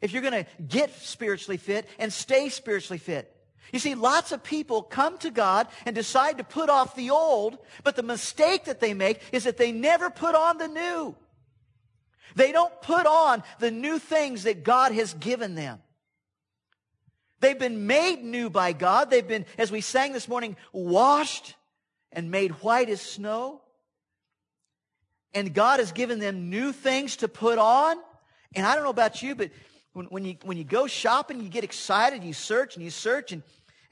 if 0.00 0.12
you're 0.12 0.22
going 0.22 0.44
to 0.44 0.46
get 0.62 0.94
spiritually 0.94 1.56
fit 1.56 1.88
and 1.98 2.12
stay 2.12 2.50
spiritually 2.50 2.98
fit. 2.98 3.34
You 3.72 3.80
see, 3.80 3.96
lots 3.96 4.30
of 4.30 4.44
people 4.44 4.82
come 4.82 5.18
to 5.18 5.30
God 5.30 5.66
and 5.86 5.94
decide 5.94 6.38
to 6.38 6.44
put 6.44 6.70
off 6.70 6.94
the 6.94 7.10
old, 7.10 7.58
but 7.82 7.96
the 7.96 8.02
mistake 8.02 8.66
that 8.66 8.78
they 8.78 8.94
make 8.94 9.20
is 9.32 9.44
that 9.44 9.56
they 9.56 9.72
never 9.72 10.10
put 10.10 10.36
on 10.36 10.58
the 10.58 10.68
new. 10.68 11.16
They 12.34 12.52
don't 12.52 12.80
put 12.82 13.06
on 13.06 13.42
the 13.58 13.70
new 13.70 13.98
things 13.98 14.44
that 14.44 14.64
God 14.64 14.92
has 14.92 15.14
given 15.14 15.54
them. 15.54 15.80
They've 17.40 17.58
been 17.58 17.86
made 17.86 18.22
new 18.22 18.50
by 18.50 18.72
God. 18.72 19.10
They've 19.10 19.26
been, 19.26 19.46
as 19.58 19.72
we 19.72 19.80
sang 19.80 20.12
this 20.12 20.28
morning, 20.28 20.56
washed 20.72 21.56
and 22.12 22.30
made 22.30 22.52
white 22.62 22.88
as 22.88 23.00
snow. 23.00 23.60
And 25.34 25.52
God 25.52 25.80
has 25.80 25.92
given 25.92 26.20
them 26.20 26.50
new 26.50 26.72
things 26.72 27.16
to 27.16 27.28
put 27.28 27.58
on. 27.58 27.96
And 28.54 28.66
I 28.66 28.74
don't 28.74 28.84
know 28.84 28.90
about 28.90 29.22
you, 29.22 29.34
but 29.34 29.50
when, 29.92 30.06
when 30.06 30.24
you, 30.24 30.36
when 30.44 30.56
you 30.56 30.64
go 30.64 30.86
shopping, 30.86 31.40
you 31.40 31.48
get 31.48 31.64
excited, 31.64 32.22
you 32.22 32.32
search 32.32 32.76
and 32.76 32.84
you 32.84 32.90
search 32.90 33.32
and, 33.32 33.42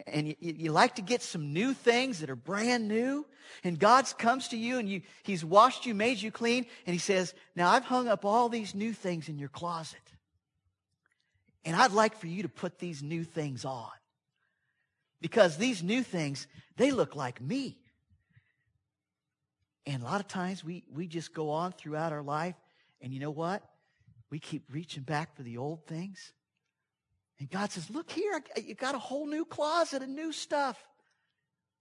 and 0.07 0.29
you, 0.29 0.37
you 0.41 0.73
like 0.73 0.97
to 0.97 1.03
get 1.03 1.23
some 1.23 1.53
new 1.53 1.75
things 1.75 2.21
that 2.21 2.31
are 2.31 2.37
brand 2.37 2.89
new. 2.89 3.27
And 3.65 3.79
God 3.79 4.07
comes 4.19 4.49
to 4.49 4.57
you 4.57 4.79
and 4.79 4.89
you, 4.89 5.03
He's 5.23 5.45
washed 5.45 5.87
you, 5.87 5.95
made 5.95 6.21
you 6.21 6.31
clean, 6.31 6.67
and 6.87 6.95
He 6.95 6.99
says, 6.99 7.35
Now 7.57 7.71
I've 7.71 7.85
hung 7.85 8.09
up 8.09 8.25
all 8.25 8.49
these 8.49 8.75
new 8.75 8.93
things 8.93 9.29
in 9.29 9.39
your 9.39 9.49
closet. 9.49 9.99
And 11.65 11.77
I'd 11.77 11.93
like 11.93 12.17
for 12.17 12.27
you 12.27 12.43
to 12.43 12.49
put 12.49 12.79
these 12.79 13.03
new 13.03 13.25
things 13.25 13.65
on. 13.65 13.91
Because 15.21 15.57
these 15.57 15.83
new 15.83 16.03
things, 16.03 16.47
they 16.77 16.91
look 16.91 17.15
like 17.15 17.41
me. 17.41 17.77
And 19.87 20.03
a 20.03 20.07
lot 20.07 20.21
of 20.21 20.29
times 20.29 20.65
we, 20.65 20.85
we 20.93 21.07
just 21.07 21.35
go 21.35 21.51
on 21.51 21.73
throughout 21.73 22.13
our 22.13 22.23
life, 22.23 22.55
and 23.01 23.13
you 23.13 23.21
know 23.21 23.31
what? 23.31 23.63
We 24.31 24.39
keep 24.39 24.65
reaching 24.73 25.03
back 25.03 25.35
for 25.35 25.43
the 25.43 25.57
old 25.57 25.87
things. 25.87 26.33
And 27.41 27.51
God 27.51 27.73
says, 27.73 27.91
Look 27.91 28.11
here, 28.11 28.41
you 28.63 28.75
got 28.75 28.95
a 28.95 28.99
whole 28.99 29.27
new 29.27 29.45
closet 29.45 30.03
of 30.03 30.09
new 30.09 30.31
stuff. 30.31 30.79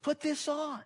Put 0.02 0.22
this 0.22 0.48
on. 0.48 0.82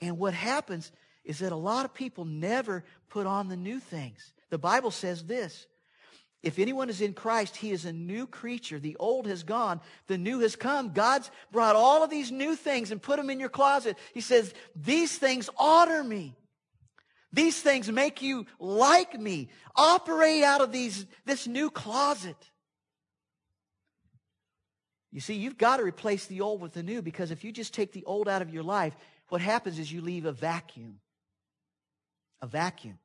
And 0.00 0.18
what 0.18 0.34
happens 0.34 0.92
is 1.24 1.38
that 1.40 1.52
a 1.52 1.56
lot 1.56 1.86
of 1.86 1.94
people 1.94 2.26
never 2.26 2.84
put 3.08 3.26
on 3.26 3.48
the 3.48 3.56
new 3.56 3.80
things. 3.80 4.34
The 4.50 4.58
Bible 4.58 4.90
says 4.90 5.24
this 5.24 5.66
if 6.42 6.58
anyone 6.58 6.90
is 6.90 7.00
in 7.00 7.14
Christ, 7.14 7.56
he 7.56 7.72
is 7.72 7.86
a 7.86 7.92
new 7.92 8.26
creature. 8.26 8.78
The 8.78 8.96
old 9.00 9.26
has 9.26 9.42
gone, 9.42 9.80
the 10.06 10.18
new 10.18 10.40
has 10.40 10.54
come. 10.54 10.92
God's 10.92 11.30
brought 11.50 11.74
all 11.76 12.04
of 12.04 12.10
these 12.10 12.30
new 12.30 12.54
things 12.54 12.92
and 12.92 13.02
put 13.02 13.16
them 13.16 13.30
in 13.30 13.40
your 13.40 13.48
closet. 13.48 13.96
He 14.12 14.20
says, 14.20 14.52
These 14.76 15.18
things 15.18 15.48
honor 15.58 16.04
me. 16.04 16.36
These 17.32 17.60
things 17.60 17.90
make 17.90 18.22
you 18.22 18.46
like 18.60 19.18
me. 19.18 19.48
Operate 19.74 20.44
out 20.44 20.60
of 20.60 20.72
these, 20.72 21.06
this 21.24 21.46
new 21.46 21.70
closet. 21.70 22.36
You 25.16 25.22
see, 25.22 25.32
you've 25.32 25.56
got 25.56 25.78
to 25.78 25.82
replace 25.82 26.26
the 26.26 26.42
old 26.42 26.60
with 26.60 26.74
the 26.74 26.82
new 26.82 27.00
because 27.00 27.30
if 27.30 27.42
you 27.42 27.50
just 27.50 27.72
take 27.72 27.90
the 27.90 28.04
old 28.04 28.28
out 28.28 28.42
of 28.42 28.52
your 28.52 28.62
life, 28.62 28.94
what 29.30 29.40
happens 29.40 29.78
is 29.78 29.90
you 29.90 30.02
leave 30.02 30.26
a 30.26 30.32
vacuum. 30.32 31.00
A 32.42 32.46
vacuum. 32.46 32.98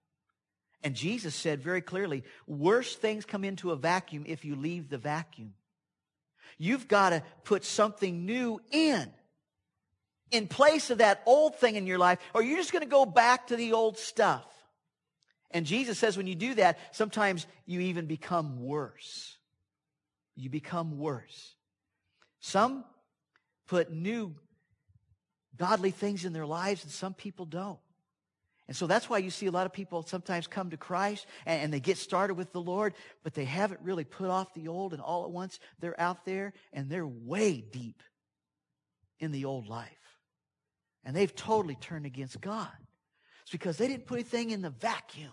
And 0.83 0.93
Jesus 0.93 1.33
said 1.33 1.61
very 1.61 1.79
clearly, 1.79 2.23
worse 2.47 2.97
things 2.97 3.23
come 3.23 3.45
into 3.45 3.71
a 3.71 3.77
vacuum 3.77 4.25
if 4.27 4.43
you 4.43 4.57
leave 4.57 4.89
the 4.89 4.97
vacuum. 4.97 5.53
You've 6.57 6.89
got 6.89 7.11
to 7.11 7.23
put 7.45 7.63
something 7.63 8.25
new 8.25 8.59
in, 8.71 9.09
in 10.31 10.47
place 10.47 10.89
of 10.89 10.97
that 10.97 11.23
old 11.25 11.55
thing 11.55 11.77
in 11.77 11.87
your 11.87 11.97
life, 11.97 12.19
or 12.33 12.43
you're 12.43 12.57
just 12.57 12.73
going 12.73 12.83
to 12.83 12.89
go 12.89 13.05
back 13.05 13.47
to 13.47 13.55
the 13.55 13.71
old 13.71 13.97
stuff. 13.97 14.43
And 15.49 15.65
Jesus 15.65 15.97
says 15.97 16.17
when 16.17 16.27
you 16.27 16.35
do 16.35 16.55
that, 16.55 16.77
sometimes 16.91 17.47
you 17.65 17.79
even 17.79 18.05
become 18.05 18.61
worse. 18.61 19.37
You 20.35 20.49
become 20.49 20.97
worse. 20.97 21.55
Some 22.41 22.83
put 23.67 23.91
new 23.91 24.35
godly 25.57 25.91
things 25.91 26.25
in 26.25 26.33
their 26.33 26.45
lives, 26.45 26.83
and 26.83 26.91
some 26.91 27.13
people 27.13 27.45
don't. 27.45 27.79
And 28.67 28.75
so 28.75 28.87
that's 28.87 29.09
why 29.09 29.17
you 29.19 29.29
see 29.29 29.47
a 29.47 29.51
lot 29.51 29.65
of 29.65 29.73
people 29.73 30.01
sometimes 30.03 30.47
come 30.47 30.69
to 30.69 30.77
Christ 30.77 31.25
and, 31.45 31.63
and, 31.63 31.73
they 31.73 31.81
get 31.81 31.97
started 31.97 32.35
with 32.35 32.53
the 32.53 32.61
Lord, 32.61 32.93
but 33.21 33.33
they 33.33 33.43
haven't 33.43 33.81
really 33.81 34.05
put 34.05 34.29
off 34.29 34.53
the 34.53 34.69
old, 34.69 34.93
and 34.93 35.01
all 35.01 35.25
at 35.25 35.31
once 35.31 35.59
they're 35.79 35.99
out 35.99 36.25
there 36.25 36.53
and 36.71 36.89
they're 36.89 37.05
way 37.05 37.59
deep 37.59 38.01
in 39.19 39.31
the 39.31 39.45
old 39.45 39.67
life. 39.67 39.89
And 41.03 41.15
they've 41.15 41.35
totally 41.35 41.75
turned 41.75 42.05
against 42.05 42.39
God. 42.39 42.71
It's 43.41 43.51
because 43.51 43.77
they 43.77 43.87
didn't 43.87 44.05
put 44.05 44.15
anything 44.15 44.51
in 44.51 44.61
the 44.61 44.69
vacuum. 44.69 45.31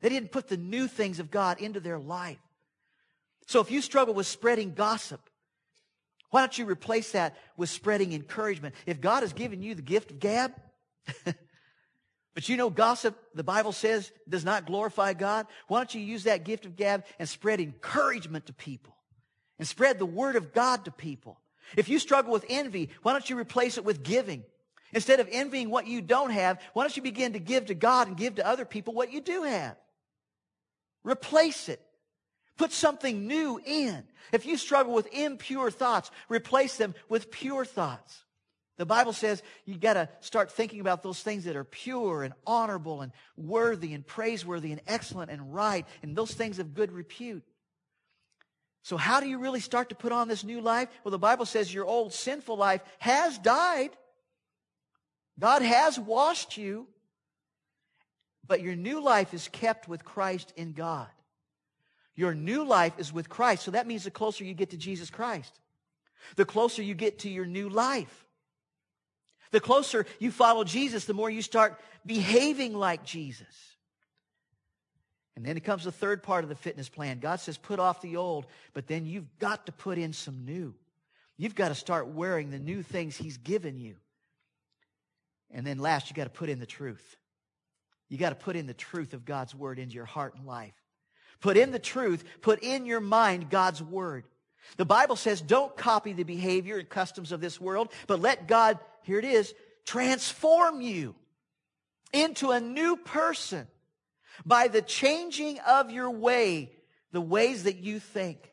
They 0.00 0.08
didn't 0.08 0.32
put 0.32 0.48
the 0.48 0.56
new 0.56 0.88
things 0.88 1.20
of 1.20 1.30
God 1.30 1.60
into 1.60 1.78
their 1.78 1.98
life. 1.98 2.40
So 3.46 3.60
if 3.60 3.70
you 3.70 3.80
struggle 3.80 4.14
with 4.14 4.26
spreading 4.26 4.74
gossip, 4.74 5.20
why 6.32 6.40
don't 6.40 6.56
you 6.56 6.64
replace 6.64 7.12
that 7.12 7.36
with 7.58 7.68
spreading 7.68 8.14
encouragement? 8.14 8.74
If 8.86 9.02
God 9.02 9.22
has 9.22 9.34
given 9.34 9.62
you 9.62 9.74
the 9.74 9.82
gift 9.82 10.12
of 10.12 10.18
gab, 10.18 10.54
but 11.26 12.48
you 12.48 12.56
know 12.56 12.70
gossip, 12.70 13.18
the 13.34 13.44
Bible 13.44 13.72
says, 13.72 14.10
does 14.26 14.42
not 14.42 14.64
glorify 14.64 15.12
God, 15.12 15.46
why 15.68 15.78
don't 15.78 15.94
you 15.94 16.00
use 16.00 16.24
that 16.24 16.44
gift 16.44 16.64
of 16.64 16.74
gab 16.74 17.04
and 17.18 17.28
spread 17.28 17.60
encouragement 17.60 18.46
to 18.46 18.54
people 18.54 18.96
and 19.58 19.68
spread 19.68 19.98
the 19.98 20.06
word 20.06 20.36
of 20.36 20.54
God 20.54 20.86
to 20.86 20.90
people? 20.90 21.38
If 21.76 21.90
you 21.90 21.98
struggle 21.98 22.32
with 22.32 22.46
envy, 22.48 22.88
why 23.02 23.12
don't 23.12 23.28
you 23.28 23.38
replace 23.38 23.76
it 23.76 23.84
with 23.84 24.02
giving? 24.02 24.42
Instead 24.94 25.20
of 25.20 25.28
envying 25.30 25.68
what 25.68 25.86
you 25.86 26.00
don't 26.00 26.30
have, 26.30 26.62
why 26.72 26.84
don't 26.84 26.96
you 26.96 27.02
begin 27.02 27.34
to 27.34 27.40
give 27.40 27.66
to 27.66 27.74
God 27.74 28.08
and 28.08 28.16
give 28.16 28.36
to 28.36 28.46
other 28.46 28.64
people 28.64 28.94
what 28.94 29.12
you 29.12 29.20
do 29.20 29.42
have? 29.42 29.76
Replace 31.04 31.68
it. 31.68 31.82
Put 32.62 32.70
something 32.70 33.26
new 33.26 33.60
in. 33.66 34.04
If 34.30 34.46
you 34.46 34.56
struggle 34.56 34.94
with 34.94 35.12
impure 35.12 35.68
thoughts, 35.68 36.12
replace 36.28 36.76
them 36.76 36.94
with 37.08 37.32
pure 37.32 37.64
thoughts. 37.64 38.22
The 38.78 38.86
Bible 38.86 39.12
says 39.12 39.42
you 39.64 39.76
got 39.76 39.94
to 39.94 40.08
start 40.20 40.52
thinking 40.52 40.78
about 40.78 41.02
those 41.02 41.20
things 41.20 41.42
that 41.42 41.56
are 41.56 41.64
pure 41.64 42.22
and 42.22 42.32
honorable 42.46 43.00
and 43.00 43.10
worthy 43.36 43.94
and 43.94 44.06
praiseworthy 44.06 44.70
and 44.70 44.80
excellent 44.86 45.32
and 45.32 45.52
right 45.52 45.84
and 46.04 46.14
those 46.14 46.34
things 46.34 46.60
of 46.60 46.72
good 46.72 46.92
repute. 46.92 47.42
So 48.84 48.96
how 48.96 49.18
do 49.18 49.26
you 49.26 49.38
really 49.38 49.58
start 49.58 49.88
to 49.88 49.96
put 49.96 50.12
on 50.12 50.28
this 50.28 50.44
new 50.44 50.60
life? 50.60 50.88
Well, 51.02 51.10
the 51.10 51.18
Bible 51.18 51.46
says 51.46 51.74
your 51.74 51.86
old 51.86 52.12
sinful 52.12 52.56
life 52.56 52.82
has 53.00 53.38
died. 53.38 53.90
God 55.36 55.62
has 55.62 55.98
washed 55.98 56.56
you. 56.56 56.86
But 58.46 58.60
your 58.60 58.76
new 58.76 59.02
life 59.02 59.34
is 59.34 59.48
kept 59.48 59.88
with 59.88 60.04
Christ 60.04 60.52
in 60.54 60.74
God. 60.74 61.08
Your 62.14 62.34
new 62.34 62.64
life 62.64 62.94
is 62.98 63.12
with 63.12 63.28
Christ. 63.28 63.64
So 63.64 63.70
that 63.70 63.86
means 63.86 64.04
the 64.04 64.10
closer 64.10 64.44
you 64.44 64.54
get 64.54 64.70
to 64.70 64.76
Jesus 64.76 65.10
Christ, 65.10 65.52
the 66.36 66.44
closer 66.44 66.82
you 66.82 66.94
get 66.94 67.20
to 67.20 67.30
your 67.30 67.46
new 67.46 67.68
life. 67.68 68.26
The 69.50 69.60
closer 69.60 70.06
you 70.18 70.30
follow 70.30 70.64
Jesus, 70.64 71.04
the 71.04 71.12
more 71.12 71.28
you 71.28 71.42
start 71.42 71.78
behaving 72.06 72.74
like 72.74 73.04
Jesus. 73.04 73.76
And 75.36 75.44
then 75.44 75.56
it 75.56 75.64
comes 75.64 75.84
the 75.84 75.92
third 75.92 76.22
part 76.22 76.42
of 76.42 76.48
the 76.48 76.56
fitness 76.56 76.88
plan. 76.88 77.18
God 77.18 77.38
says, 77.38 77.58
put 77.58 77.78
off 77.78 78.00
the 78.00 78.16
old, 78.16 78.46
but 78.72 78.86
then 78.86 79.06
you've 79.06 79.38
got 79.38 79.66
to 79.66 79.72
put 79.72 79.98
in 79.98 80.12
some 80.12 80.44
new. 80.44 80.74
You've 81.36 81.54
got 81.54 81.68
to 81.68 81.74
start 81.74 82.08
wearing 82.08 82.50
the 82.50 82.58
new 82.58 82.82
things 82.82 83.16
He's 83.16 83.36
given 83.36 83.78
you. 83.78 83.96
And 85.50 85.66
then 85.66 85.78
last, 85.78 86.08
you 86.08 86.16
got 86.16 86.24
to 86.24 86.30
put 86.30 86.48
in 86.48 86.58
the 86.58 86.66
truth. 86.66 87.16
You 88.08 88.18
got 88.18 88.30
to 88.30 88.36
put 88.36 88.56
in 88.56 88.66
the 88.66 88.74
truth 88.74 89.12
of 89.14 89.24
God's 89.24 89.54
word 89.54 89.78
into 89.78 89.94
your 89.94 90.04
heart 90.04 90.34
and 90.34 90.46
life. 90.46 90.74
Put 91.42 91.56
in 91.58 91.72
the 91.72 91.78
truth, 91.78 92.24
put 92.40 92.62
in 92.62 92.86
your 92.86 93.00
mind 93.00 93.50
God's 93.50 93.82
word. 93.82 94.24
The 94.78 94.84
Bible 94.86 95.16
says 95.16 95.40
don't 95.42 95.76
copy 95.76 96.14
the 96.14 96.22
behavior 96.22 96.78
and 96.78 96.88
customs 96.88 97.32
of 97.32 97.40
this 97.40 97.60
world, 97.60 97.92
but 98.06 98.20
let 98.20 98.48
God, 98.48 98.78
here 99.02 99.18
it 99.18 99.24
is, 99.24 99.52
transform 99.84 100.80
you 100.80 101.14
into 102.12 102.52
a 102.52 102.60
new 102.60 102.96
person 102.96 103.66
by 104.46 104.68
the 104.68 104.82
changing 104.82 105.58
of 105.60 105.90
your 105.90 106.10
way, 106.10 106.70
the 107.10 107.20
ways 107.20 107.64
that 107.64 107.76
you 107.78 107.98
think. 107.98 108.52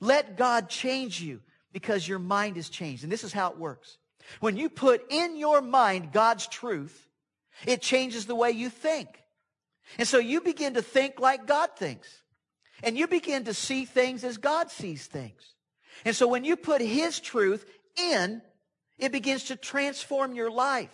Let 0.00 0.36
God 0.36 0.68
change 0.68 1.20
you 1.20 1.40
because 1.72 2.08
your 2.08 2.18
mind 2.18 2.56
is 2.56 2.68
changed. 2.70 3.02
And 3.02 3.12
this 3.12 3.24
is 3.24 3.32
how 3.32 3.50
it 3.50 3.58
works. 3.58 3.98
When 4.40 4.56
you 4.56 4.70
put 4.70 5.04
in 5.10 5.36
your 5.36 5.60
mind 5.60 6.12
God's 6.12 6.46
truth, 6.46 7.08
it 7.66 7.82
changes 7.82 8.24
the 8.24 8.34
way 8.34 8.50
you 8.50 8.70
think. 8.70 9.23
And 9.98 10.08
so 10.08 10.18
you 10.18 10.40
begin 10.40 10.74
to 10.74 10.82
think 10.82 11.20
like 11.20 11.46
God 11.46 11.70
thinks. 11.76 12.08
And 12.82 12.98
you 12.98 13.06
begin 13.06 13.44
to 13.44 13.54
see 13.54 13.84
things 13.84 14.24
as 14.24 14.36
God 14.36 14.70
sees 14.70 15.06
things. 15.06 15.54
And 16.04 16.14
so 16.14 16.26
when 16.26 16.44
you 16.44 16.56
put 16.56 16.80
His 16.80 17.20
truth 17.20 17.64
in, 17.96 18.42
it 18.98 19.12
begins 19.12 19.44
to 19.44 19.56
transform 19.56 20.34
your 20.34 20.50
life. 20.50 20.90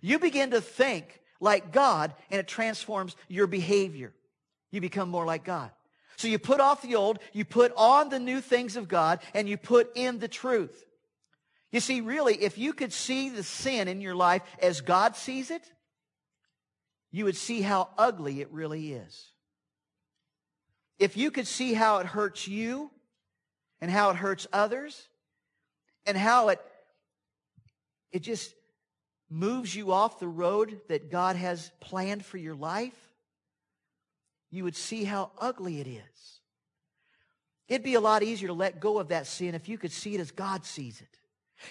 You 0.00 0.18
begin 0.18 0.52
to 0.52 0.60
think 0.60 1.20
like 1.40 1.72
God 1.72 2.14
and 2.30 2.40
it 2.40 2.48
transforms 2.48 3.16
your 3.28 3.46
behavior. 3.46 4.12
You 4.70 4.80
become 4.80 5.08
more 5.08 5.26
like 5.26 5.44
God. 5.44 5.70
So 6.16 6.28
you 6.28 6.38
put 6.38 6.60
off 6.60 6.82
the 6.82 6.96
old, 6.96 7.18
you 7.32 7.44
put 7.44 7.72
on 7.76 8.10
the 8.10 8.18
new 8.18 8.40
things 8.40 8.76
of 8.76 8.88
God, 8.88 9.20
and 9.32 9.48
you 9.48 9.56
put 9.56 9.90
in 9.96 10.18
the 10.18 10.28
truth. 10.28 10.84
You 11.72 11.80
see, 11.80 12.02
really, 12.02 12.34
if 12.42 12.58
you 12.58 12.72
could 12.74 12.92
see 12.92 13.30
the 13.30 13.42
sin 13.42 13.88
in 13.88 14.00
your 14.00 14.14
life 14.14 14.42
as 14.60 14.82
God 14.82 15.16
sees 15.16 15.50
it, 15.50 15.62
you 17.10 17.24
would 17.24 17.36
see 17.36 17.60
how 17.60 17.88
ugly 17.98 18.40
it 18.40 18.50
really 18.52 18.92
is. 18.92 19.26
If 20.98 21.16
you 21.16 21.30
could 21.30 21.46
see 21.46 21.72
how 21.74 21.98
it 21.98 22.06
hurts 22.06 22.46
you 22.46 22.90
and 23.80 23.90
how 23.90 24.10
it 24.10 24.16
hurts 24.16 24.46
others 24.52 25.08
and 26.06 26.16
how 26.16 26.48
it, 26.48 26.60
it 28.12 28.22
just 28.22 28.54
moves 29.30 29.74
you 29.74 29.92
off 29.92 30.20
the 30.20 30.28
road 30.28 30.80
that 30.88 31.10
God 31.10 31.36
has 31.36 31.70
planned 31.80 32.24
for 32.24 32.36
your 32.36 32.54
life, 32.54 32.96
you 34.50 34.64
would 34.64 34.76
see 34.76 35.04
how 35.04 35.30
ugly 35.38 35.80
it 35.80 35.86
is. 35.86 36.40
It'd 37.68 37.84
be 37.84 37.94
a 37.94 38.00
lot 38.00 38.24
easier 38.24 38.48
to 38.48 38.54
let 38.54 38.80
go 38.80 38.98
of 38.98 39.08
that 39.08 39.28
sin 39.28 39.54
if 39.54 39.68
you 39.68 39.78
could 39.78 39.92
see 39.92 40.14
it 40.14 40.20
as 40.20 40.32
God 40.32 40.64
sees 40.64 41.00
it. 41.00 41.19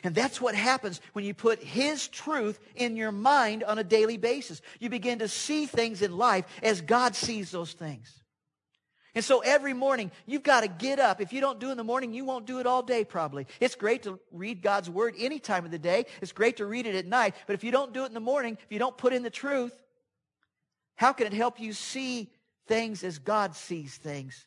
And 0.04 0.15
that's 0.15 0.39
what 0.39 0.56
happens 0.56 1.02
when 1.13 1.25
you 1.25 1.34
put 1.34 1.63
His 1.63 2.08
truth 2.08 2.60
in 2.75 2.95
your 2.95 3.12
mind 3.12 3.63
on 3.63 3.80
a 3.80 3.84
daily 3.84 4.17
basis. 4.17 4.62
You 4.80 4.89
begin 4.89 5.19
to 5.19 5.28
see 5.28 5.65
things 5.65 6.02
in 6.02 6.17
life 6.17 6.45
as 6.62 6.82
God 6.82 7.15
sees 7.15 7.52
those 7.52 7.73
things. 7.73 8.19
And 9.15 9.25
so 9.25 9.39
every 9.39 9.73
morning, 9.73 10.12
you've 10.28 10.43
got 10.43 10.62
to 10.62 10.67
get 10.67 10.99
up. 10.99 11.19
If 11.19 11.34
you 11.34 11.41
don't 11.41 11.60
do 11.60 11.71
in 11.71 11.78
the 11.78 11.84
morning, 11.84 12.13
you 12.13 12.25
won't 12.25 12.45
do 12.45 12.60
it 12.60 12.67
all 12.67 12.84
day 12.84 13.04
probably. 13.04 13.47
It's 13.60 13.75
great 13.75 14.04
to 14.04 14.19
read 14.32 14.62
God's 14.62 14.89
Word 14.89 15.15
any 15.17 15.39
time 15.39 15.65
of 15.65 15.71
the 15.71 15.80
day. 15.80 16.06
It's 16.21 16.32
great 16.32 16.58
to 16.58 16.65
read 16.65 16.86
it 16.86 16.95
at 16.95 17.08
night. 17.08 17.36
But 17.47 17.56
if 17.56 17.63
you 17.63 17.71
don't 17.71 17.91
do 17.91 18.04
it 18.04 18.08
in 18.08 18.13
the 18.13 18.19
morning, 18.19 18.58
if 18.63 18.71
you 18.71 18.80
don't 18.80 18.97
put 18.97 19.13
in 19.13 19.23
the 19.23 19.30
truth, 19.30 19.75
how 20.95 21.13
can 21.13 21.28
it 21.28 21.34
help 21.34 21.60
you 21.60 21.73
see 21.73 22.32
things 22.67 23.04
as 23.04 23.17
God 23.17 23.56
sees 23.56 23.95
things 23.95 24.45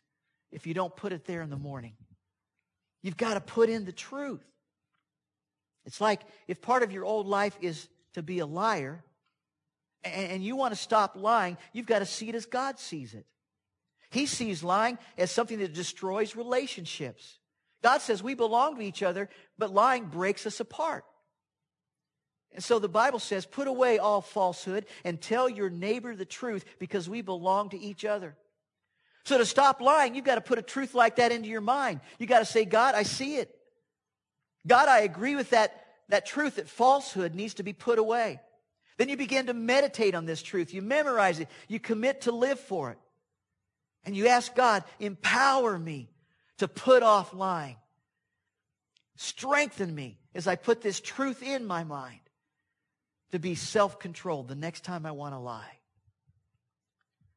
if 0.53 0.67
you 0.67 0.75
don't 0.75 0.95
put 0.95 1.13
it 1.13 1.25
there 1.25 1.43
in 1.43 1.51
the 1.51 1.57
morning? 1.57 1.95
You've 3.03 3.17
got 3.17 3.35
to 3.35 3.41
put 3.41 3.69
in 3.69 3.85
the 3.85 3.93
truth. 3.93 4.47
It's 5.85 6.01
like 6.01 6.21
if 6.49 6.61
part 6.61 6.83
of 6.83 6.93
your 6.93 7.05
old 7.05 7.27
life 7.27 7.57
is 7.61 7.89
to 8.15 8.23
be 8.23 8.39
a 8.39 8.47
liar 8.47 9.03
and 10.05 10.43
you 10.43 10.57
want 10.57 10.75
to 10.75 10.81
stop 10.81 11.17
lying, 11.17 11.57
you've 11.73 11.87
got 11.87 12.01
to 12.01 12.07
see 12.07 12.29
it 12.29 12.35
as 12.35 12.47
God 12.47 12.79
sees 12.79 13.15
it. 13.15 13.27
He 14.11 14.27
sees 14.27 14.63
lying 14.63 14.99
as 15.17 15.31
something 15.31 15.59
that 15.59 15.73
destroys 15.73 16.37
relationships. 16.37 17.39
God 17.83 18.01
says 18.01 18.23
we 18.23 18.35
belong 18.35 18.77
to 18.77 18.83
each 18.83 19.03
other, 19.03 19.29
but 19.59 19.73
lying 19.73 20.05
breaks 20.05 20.47
us 20.47 20.61
apart. 20.61 21.05
And 22.55 22.63
so 22.63 22.79
the 22.79 22.89
Bible 22.89 23.19
says, 23.19 23.47
put 23.47 23.67
away 23.67 23.99
all 23.99 24.21
falsehood 24.21 24.85
and 25.05 25.21
tell 25.21 25.49
your 25.49 25.71
neighbor 25.71 26.15
the 26.15 26.27
truth 26.27 26.65
because 26.79 27.09
we 27.09 27.23
belong 27.23 27.71
to 27.71 27.79
each 27.79 28.05
other. 28.05 28.37
So 29.25 29.39
to 29.39 29.47
stop 29.47 29.81
lying, 29.81 30.15
you've 30.15 30.25
got 30.25 30.35
to 30.35 30.41
put 30.41 30.59
a 30.59 30.63
truth 30.63 30.95
like 30.95 31.17
that 31.17 31.33
into 31.33 31.49
your 31.49 31.61
mind. 31.61 32.01
You've 32.19 32.29
got 32.29 32.41
to 32.41 32.45
say, 32.45 32.65
God, 32.65 32.95
I 32.95 33.05
see 33.05 33.37
it. 33.37 33.57
God, 34.67 34.89
I 34.89 35.01
agree 35.01 35.37
with 35.37 35.51
that, 35.51 35.87
that 36.09 36.27
truth 36.27 36.57
that 36.57 36.69
falsehood 36.69 37.35
needs 37.35 37.55
to 37.55 37.63
be 37.63 37.73
put 37.73 37.99
away. 37.99 38.41
Then 38.99 39.09
you 39.09 39.17
begin 39.17 39.47
to 39.47 39.55
meditate 39.55 40.15
on 40.15 40.27
this 40.27 40.43
truth. 40.43 40.73
You 40.73 40.83
memorize 40.83 41.41
it. 41.41 41.49
You 41.67 41.81
commit 41.81 42.23
to 42.23 42.33
live 42.33 42.61
for 42.61 42.91
it. 42.91 42.99
And 44.05 44.17
you 44.17 44.29
ask 44.29 44.55
God, 44.55 44.85
empower 45.01 45.79
me 45.79 46.11
to 46.59 46.69
put 46.69 47.03
off 47.03 47.35
lying. 47.35 47.77
Strengthen 49.17 49.95
me 49.95 50.19
as 50.35 50.47
I 50.47 50.57
put 50.57 50.81
this 50.81 51.01
truth 51.01 51.43
in 51.43 51.65
my 51.65 51.85
mind. 51.85 52.21
to 53.33 53.39
be 53.39 53.55
self 53.55 53.99
controlled 53.99 54.49
the 54.49 54.55
next 54.55 54.85
time 54.85 55.05
I 55.07 55.11
want 55.11 55.35
to 55.35 55.39
lie. 55.39 55.79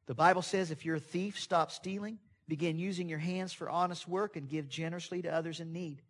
The 0.08 0.14
Bible 0.14 0.42
says 0.42 0.70
if 0.70 0.86
you're 0.86 0.98
a 0.98 1.00
thief, 1.00 1.40
stop 1.40 1.72
stealing, 1.72 2.20
begin 2.48 2.78
using 2.78 3.10
your 3.10 3.20
hands 3.20 3.54
for 3.54 3.70
honest 3.70 4.08
work, 4.08 4.36
and 4.36 4.48
give 4.48 4.70
generously 4.70 5.22
to 5.24 5.34
others 5.34 5.60
in 5.60 5.74
need. 5.74 6.02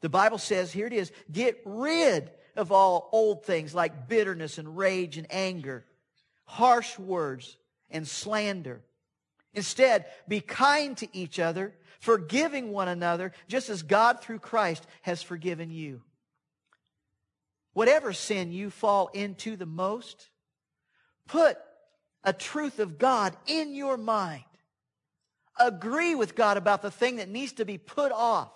The 0.00 0.08
Bible 0.08 0.38
says, 0.38 0.72
here 0.72 0.86
it 0.86 0.92
is, 0.92 1.12
get 1.30 1.60
rid 1.64 2.30
of 2.56 2.72
all 2.72 3.08
old 3.12 3.44
things 3.44 3.74
like 3.74 4.08
bitterness 4.08 4.58
and 4.58 4.76
rage 4.76 5.16
and 5.16 5.26
anger, 5.30 5.84
harsh 6.44 6.98
words 6.98 7.56
and 7.90 8.06
slander. 8.06 8.82
Instead, 9.54 10.06
be 10.28 10.40
kind 10.40 10.96
to 10.98 11.08
each 11.16 11.38
other, 11.38 11.74
forgiving 12.00 12.70
one 12.70 12.88
another, 12.88 13.32
just 13.48 13.70
as 13.70 13.82
God 13.82 14.20
through 14.20 14.38
Christ 14.38 14.86
has 15.02 15.22
forgiven 15.22 15.70
you. 15.70 16.02
Whatever 17.72 18.12
sin 18.12 18.52
you 18.52 18.70
fall 18.70 19.08
into 19.14 19.56
the 19.56 19.66
most, 19.66 20.28
put 21.26 21.58
a 22.24 22.32
truth 22.32 22.78
of 22.78 22.98
God 22.98 23.36
in 23.46 23.74
your 23.74 23.96
mind. 23.96 24.42
Agree 25.58 26.14
with 26.14 26.34
God 26.34 26.56
about 26.56 26.82
the 26.82 26.90
thing 26.90 27.16
that 27.16 27.28
needs 27.28 27.52
to 27.54 27.64
be 27.64 27.78
put 27.78 28.12
off. 28.12 28.52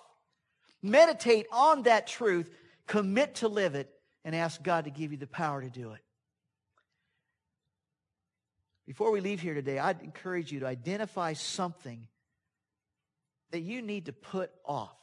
Meditate 0.83 1.47
on 1.51 1.83
that 1.83 2.05
truth, 2.05 2.49
commit 2.85 3.35
to 3.35 3.47
live 3.47 3.73
it, 3.73 3.89
and 4.25 4.35
ask 4.35 4.61
God 4.61 4.83
to 4.83 4.91
give 4.91 5.11
you 5.11 5.17
the 5.17 5.25
power 5.25 5.61
to 5.61 5.69
do 5.69 5.93
it. 5.93 6.01
Before 8.85 9.11
we 9.11 9.21
leave 9.21 9.39
here 9.39 9.53
today, 9.53 9.79
I'd 9.79 10.01
encourage 10.01 10.51
you 10.51 10.59
to 10.59 10.67
identify 10.67 11.33
something 11.33 12.07
that 13.51 13.61
you 13.61 13.81
need 13.81 14.07
to 14.07 14.13
put 14.13 14.51
off. 14.65 14.97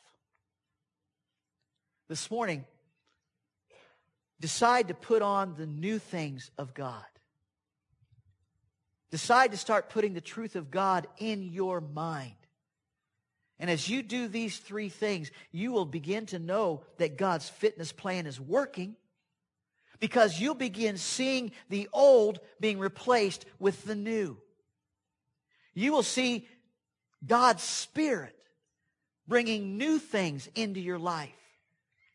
This 2.09 2.31
morning, 2.31 2.67
decide 4.39 4.89
to 4.89 4.95
put 4.95 5.23
on 5.23 5.55
the 5.57 5.67
new 5.67 5.99
things 5.99 6.51
of 6.59 6.75
God. 6.75 7.05
Decide 9.11 9.53
to 9.53 9.57
start 9.57 9.89
putting 9.89 10.13
the 10.13 10.21
truth 10.21 10.57
of 10.57 10.71
God 10.71 11.07
in 11.19 11.43
your 11.43 11.81
mind. 11.81 12.35
And 13.61 13.69
as 13.69 13.89
you 13.91 14.03
do 14.03 14.27
these 14.27 14.57
three 14.59 14.89
things, 14.89 15.31
you 15.53 15.71
will 15.71 15.85
begin 15.85 16.25
to 16.27 16.39
know 16.39 16.83
that 16.97 17.19
God's 17.19 17.49
fitness 17.49 17.93
plan 17.93 18.27
is 18.27 18.41
working 18.41 18.97
because 20.01 20.41
you'll 20.41 20.55
begin 20.55 20.97
seeing 20.97 21.53
the 21.69 21.87
old 21.93 22.41
being 22.59 22.79
replaced 22.79 23.45
with 23.59 23.85
the 23.85 23.95
new. 23.95 24.39
You 25.75 25.93
will 25.93 26.03
see 26.03 26.49
God's 27.25 27.63
Spirit 27.63 28.35
bringing 29.29 29.77
new 29.77 29.99
things 29.99 30.49
into 30.55 30.81
your 30.81 30.99
life. 30.99 31.31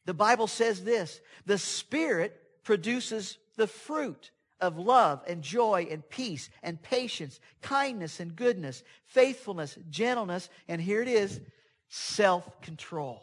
The 0.05 0.15
Bible 0.15 0.47
says 0.47 0.83
this 0.83 1.21
the 1.45 1.59
Spirit 1.59 2.35
produces 2.63 3.37
the 3.55 3.67
fruit 3.67 4.31
of 4.61 4.77
love 4.77 5.21
and 5.27 5.41
joy 5.41 5.87
and 5.89 6.07
peace 6.09 6.49
and 6.63 6.81
patience, 6.81 7.39
kindness 7.61 8.19
and 8.19 8.35
goodness, 8.35 8.83
faithfulness, 9.05 9.77
gentleness, 9.89 10.49
and 10.67 10.81
here 10.81 11.01
it 11.01 11.07
is, 11.07 11.39
self 11.89 12.61
control. 12.61 13.21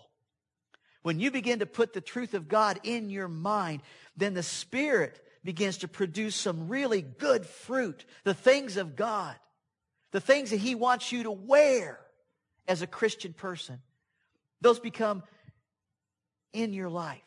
When 1.02 1.18
you 1.18 1.30
begin 1.30 1.58
to 1.60 1.66
put 1.66 1.92
the 1.92 2.00
truth 2.00 2.34
of 2.34 2.48
God 2.48 2.78
in 2.84 3.10
your 3.10 3.28
mind, 3.28 3.82
then 4.16 4.34
the 4.34 4.42
Spirit 4.42 5.20
begins 5.44 5.78
to 5.78 5.88
produce 5.88 6.36
some 6.36 6.68
really 6.68 7.02
good 7.02 7.44
fruit, 7.44 8.04
the 8.24 8.34
things 8.34 8.76
of 8.76 8.94
God, 8.94 9.34
the 10.12 10.20
things 10.20 10.50
that 10.50 10.60
He 10.60 10.74
wants 10.74 11.10
you 11.10 11.24
to 11.24 11.30
wear 11.30 11.98
as 12.68 12.82
a 12.82 12.86
Christian 12.86 13.32
person. 13.32 13.80
Those 14.60 14.78
become 14.78 15.24
in 16.52 16.72
your 16.72 16.88
life. 16.88 17.20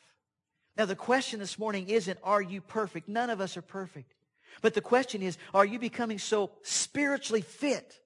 Now, 0.77 0.85
the 0.85 0.95
question 0.95 1.39
this 1.39 1.57
morning 1.57 1.87
isn't, 1.87 2.19
are 2.23 2.41
you 2.41 2.59
perfect? 2.61 3.07
None 3.07 3.29
of 3.29 3.39
us 3.39 3.55
are 3.55 3.61
perfect. 3.61 4.13
But 4.61 4.73
the 4.73 4.81
question 4.81 5.21
is, 5.21 5.37
are 5.53 5.65
you 5.65 5.79
becoming 5.79 6.19
so 6.19 6.51
spiritually 6.63 7.41
fit 7.41 7.99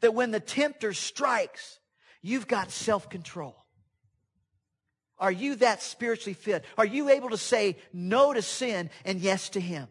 that 0.00 0.14
when 0.14 0.30
the 0.30 0.40
tempter 0.40 0.92
strikes, 0.92 1.78
you've 2.22 2.48
got 2.48 2.70
self 2.70 3.08
control? 3.08 3.56
Are 5.18 5.30
you 5.30 5.56
that 5.56 5.82
spiritually 5.82 6.34
fit? 6.34 6.64
Are 6.78 6.86
you 6.86 7.10
able 7.10 7.30
to 7.30 7.36
say 7.36 7.76
no 7.92 8.32
to 8.32 8.42
sin 8.42 8.90
and 9.04 9.20
yes 9.20 9.50
to 9.50 9.60
Him? 9.60 9.86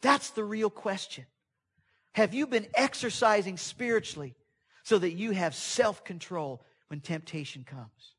That's 0.00 0.30
the 0.30 0.44
real 0.44 0.70
question. 0.70 1.26
Have 2.12 2.32
you 2.32 2.46
been 2.46 2.68
exercising 2.74 3.56
spiritually 3.56 4.36
so 4.84 4.98
that 4.98 5.12
you 5.12 5.32
have 5.32 5.54
self 5.54 6.04
control 6.04 6.64
when 6.88 7.00
temptation 7.00 7.64
comes? 7.64 8.15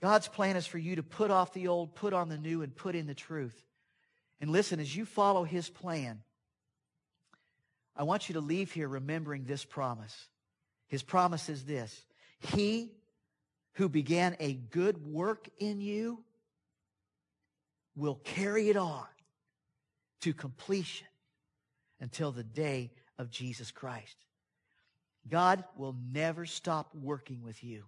God's 0.00 0.28
plan 0.28 0.56
is 0.56 0.66
for 0.66 0.78
you 0.78 0.96
to 0.96 1.02
put 1.02 1.30
off 1.30 1.52
the 1.52 1.68
old, 1.68 1.94
put 1.94 2.12
on 2.12 2.28
the 2.28 2.38
new, 2.38 2.62
and 2.62 2.74
put 2.74 2.94
in 2.94 3.06
the 3.06 3.14
truth. 3.14 3.60
And 4.40 4.50
listen, 4.50 4.78
as 4.78 4.94
you 4.94 5.04
follow 5.04 5.44
His 5.44 5.68
plan, 5.68 6.22
I 7.96 8.04
want 8.04 8.28
you 8.28 8.34
to 8.34 8.40
leave 8.40 8.70
here 8.70 8.88
remembering 8.88 9.44
this 9.44 9.64
promise. 9.64 10.28
His 10.86 11.02
promise 11.02 11.48
is 11.48 11.64
this 11.64 12.04
He 12.38 12.92
who 13.74 13.88
began 13.88 14.36
a 14.38 14.54
good 14.54 15.04
work 15.04 15.48
in 15.58 15.80
you 15.80 16.22
will 17.96 18.16
carry 18.16 18.68
it 18.68 18.76
on 18.76 19.06
to 20.20 20.32
completion 20.32 21.08
until 22.00 22.30
the 22.30 22.44
day 22.44 22.92
of 23.18 23.30
Jesus 23.30 23.72
Christ. 23.72 24.16
God 25.28 25.64
will 25.76 25.96
never 26.12 26.46
stop 26.46 26.94
working 26.94 27.42
with 27.42 27.62
you. 27.64 27.84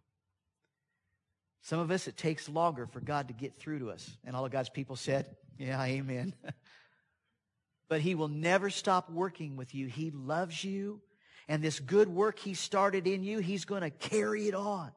Some 1.63 1.81
of 1.81 1.91
us, 1.91 2.09
it 2.09 2.17
takes 2.17 2.49
longer 2.49 2.87
for 2.87 3.01
God 3.01 3.29
to 3.29 3.35
get 3.35 3.59
through 3.59 3.81
to 3.81 3.91
us. 3.91 4.17
And 4.25 4.35
all 4.35 4.45
of 4.45 4.53
God's 4.53 4.71
people 4.71 4.97
said, 4.97 5.27
Yeah, 5.59 5.83
amen. 5.83 6.35
but 7.89 8.01
He 8.01 8.15
will 8.15 8.29
never 8.29 8.71
stop 8.71 9.11
working 9.11 9.57
with 9.57 9.75
you. 9.75 9.87
He 9.87 10.11
loves 10.11 10.65
you. 10.65 11.01
And 11.49 11.63
this 11.63 11.81
good 11.81 12.09
work 12.09 12.39
He 12.39 12.55
started 12.55 13.07
in 13.07 13.23
you, 13.23 13.41
He's 13.41 13.65
going 13.65 13.83
to 13.83 13.91
carry 13.91 14.49
it 14.49 14.55
on. 14.55 14.91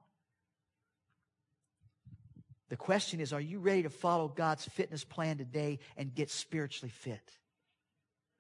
The 2.70 2.78
question 2.78 3.20
is, 3.20 3.34
are 3.34 3.42
you 3.42 3.60
ready 3.60 3.84
to 3.84 3.90
follow 3.90 4.28
God's 4.28 4.66
fitness 4.66 5.04
plan 5.04 5.38
today 5.38 5.80
and 5.96 6.16
get 6.16 6.32
spiritually 6.32 6.90
fit? 6.90 7.22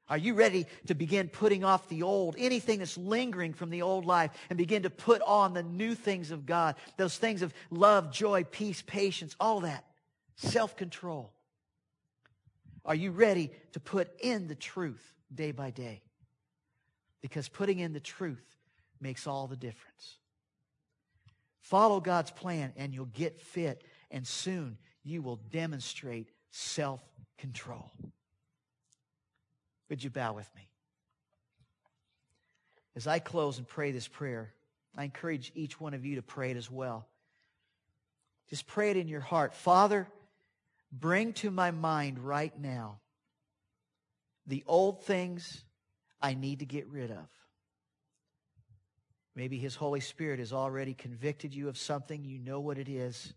Are 0.09 0.17
you 0.17 0.33
ready 0.33 0.65
to 0.87 0.95
begin 0.95 1.29
putting 1.29 1.63
off 1.63 1.87
the 1.87 2.03
old, 2.03 2.35
anything 2.37 2.79
that's 2.79 2.97
lingering 2.97 3.53
from 3.53 3.69
the 3.69 3.81
old 3.81 4.05
life, 4.05 4.31
and 4.49 4.57
begin 4.57 4.83
to 4.83 4.89
put 4.89 5.21
on 5.21 5.53
the 5.53 5.63
new 5.63 5.95
things 5.95 6.31
of 6.31 6.45
God? 6.45 6.75
Those 6.97 7.17
things 7.17 7.41
of 7.41 7.53
love, 7.69 8.11
joy, 8.11 8.43
peace, 8.43 8.83
patience, 8.85 9.35
all 9.39 9.61
that. 9.61 9.85
Self 10.35 10.75
control. 10.75 11.33
Are 12.85 12.95
you 12.95 13.11
ready 13.11 13.51
to 13.71 13.79
put 13.79 14.11
in 14.19 14.47
the 14.47 14.55
truth 14.55 15.13
day 15.33 15.51
by 15.51 15.71
day? 15.71 16.01
Because 17.21 17.47
putting 17.47 17.79
in 17.79 17.93
the 17.93 18.01
truth 18.01 18.43
makes 18.99 19.25
all 19.25 19.47
the 19.47 19.55
difference. 19.55 20.17
Follow 21.61 22.01
God's 22.01 22.31
plan 22.31 22.73
and 22.75 22.93
you'll 22.93 23.05
get 23.05 23.39
fit 23.39 23.85
and 24.11 24.27
soon 24.27 24.77
you 25.03 25.21
will 25.21 25.37
demonstrate 25.37 26.29
self 26.51 27.01
control. 27.37 27.89
Would 29.93 30.03
you 30.03 30.09
bow 30.09 30.33
with 30.33 30.49
me? 30.55 30.67
As 32.95 33.05
I 33.05 33.19
close 33.19 33.59
and 33.59 33.67
pray 33.67 33.91
this 33.91 34.07
prayer, 34.07 34.51
I 34.97 35.03
encourage 35.03 35.51
each 35.53 35.79
one 35.79 35.93
of 35.93 36.03
you 36.03 36.15
to 36.15 36.23
pray 36.23 36.49
it 36.49 36.57
as 36.57 36.71
well. 36.71 37.05
Just 38.49 38.65
pray 38.65 38.89
it 38.89 38.97
in 38.97 39.07
your 39.07 39.21
heart. 39.21 39.53
Father, 39.53 40.07
bring 40.91 41.33
to 41.33 41.51
my 41.51 41.69
mind 41.69 42.17
right 42.17 42.59
now 42.59 43.01
the 44.47 44.63
old 44.65 45.03
things 45.03 45.63
I 46.19 46.33
need 46.33 46.61
to 46.61 46.65
get 46.65 46.87
rid 46.87 47.11
of. 47.11 47.29
Maybe 49.35 49.59
His 49.59 49.75
Holy 49.75 49.99
Spirit 49.99 50.39
has 50.39 50.51
already 50.51 50.95
convicted 50.95 51.53
you 51.53 51.69
of 51.69 51.77
something. 51.77 52.23
You 52.23 52.39
know 52.39 52.59
what 52.61 52.79
it 52.79 52.89
is. 52.89 53.31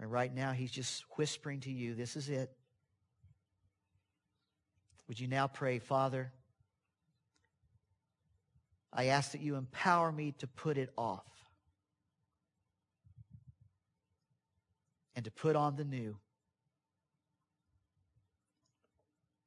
And 0.00 0.10
right 0.10 0.34
now, 0.34 0.50
He's 0.50 0.72
just 0.72 1.04
whispering 1.16 1.60
to 1.60 1.70
you, 1.70 1.94
this 1.94 2.16
is 2.16 2.28
it. 2.28 2.50
Would 5.08 5.20
you 5.20 5.28
now 5.28 5.46
pray, 5.46 5.78
Father? 5.78 6.32
I 8.92 9.06
ask 9.06 9.32
that 9.32 9.40
you 9.40 9.56
empower 9.56 10.10
me 10.10 10.32
to 10.38 10.46
put 10.46 10.78
it 10.78 10.90
off 10.96 11.24
and 15.14 15.24
to 15.24 15.30
put 15.30 15.54
on 15.54 15.76
the 15.76 15.84
new 15.84 16.16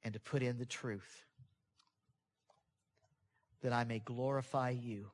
and 0.03 0.13
to 0.13 0.19
put 0.19 0.41
in 0.41 0.57
the 0.57 0.65
truth 0.65 1.23
that 3.61 3.73
I 3.73 3.83
may 3.83 3.99
glorify 3.99 4.69
you 4.69 5.07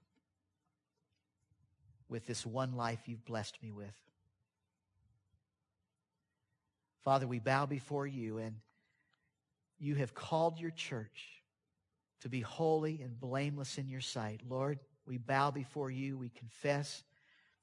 with 2.07 2.27
this 2.27 2.45
one 2.45 2.75
life 2.75 2.99
you've 3.07 3.25
blessed 3.25 3.57
me 3.63 3.71
with. 3.71 3.95
Father, 7.03 7.27
we 7.27 7.39
bow 7.39 7.65
before 7.65 8.07
you, 8.07 8.37
and 8.37 8.55
you 9.79 9.95
have 9.95 10.13
called 10.13 10.59
your 10.59 10.71
church 10.71 11.41
to 12.21 12.29
be 12.29 12.41
holy 12.41 13.01
and 13.01 13.19
blameless 13.19 13.77
in 13.77 13.87
your 13.87 14.01
sight. 14.01 14.41
Lord, 14.47 14.79
we 15.05 15.17
bow 15.17 15.51
before 15.51 15.91
you. 15.91 16.17
We 16.17 16.29
confess 16.29 17.03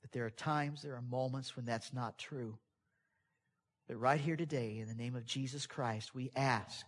that 0.03 0.13
there 0.13 0.25
are 0.25 0.31
times, 0.31 0.83
there 0.83 0.95
are 0.95 1.03
moments 1.03 1.57
when 1.57 1.65
that's 1.65 1.93
not 1.93 2.19
true. 2.19 2.59
But 3.89 4.01
right 4.01 4.21
here 4.21 4.37
today, 4.37 4.79
in 4.79 4.89
the 4.89 4.95
name 4.95 5.17
of 5.17 5.25
Jesus 5.25 5.67
Christ, 5.67 6.15
we 6.15 6.31
ask 6.37 6.87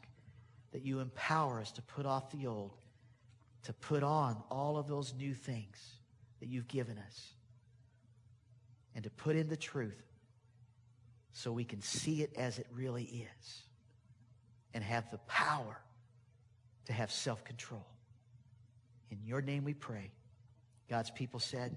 that 0.73 0.83
you 0.83 1.01
empower 1.01 1.61
us 1.61 1.73
to 1.73 1.83
put 1.83 2.07
off 2.07 2.31
the 2.31 2.47
old, 2.47 2.79
to 3.65 3.73
put 3.73 4.03
on 4.03 4.43
all 4.51 4.77
of 4.77 4.87
those 4.87 5.15
new 5.15 5.35
things 5.35 5.97
that 6.41 6.49
you've 6.49 6.69
given 6.69 6.99
us, 6.99 7.33
and 8.95 9.05
to 9.05 9.11
put 9.11 9.37
in 9.37 9.49
the 9.49 9.57
truth 9.57 10.03
so 11.33 11.51
we 11.51 11.65
can 11.65 11.81
see 11.81 12.23
it 12.23 12.33
as 12.37 12.59
it 12.59 12.67
really 12.73 13.05
is 13.41 13.65
and 14.75 14.85
have 14.85 15.11
the 15.11 15.19
power 15.19 15.81
to 16.87 16.93
have 16.93 17.11
self 17.11 17.45
control. 17.45 17.87
In 19.11 19.19
your 19.25 19.41
name 19.41 19.65
we 19.65 19.73
pray. 19.75 20.11
God's 20.91 21.11
people 21.11 21.41
said. 21.41 21.77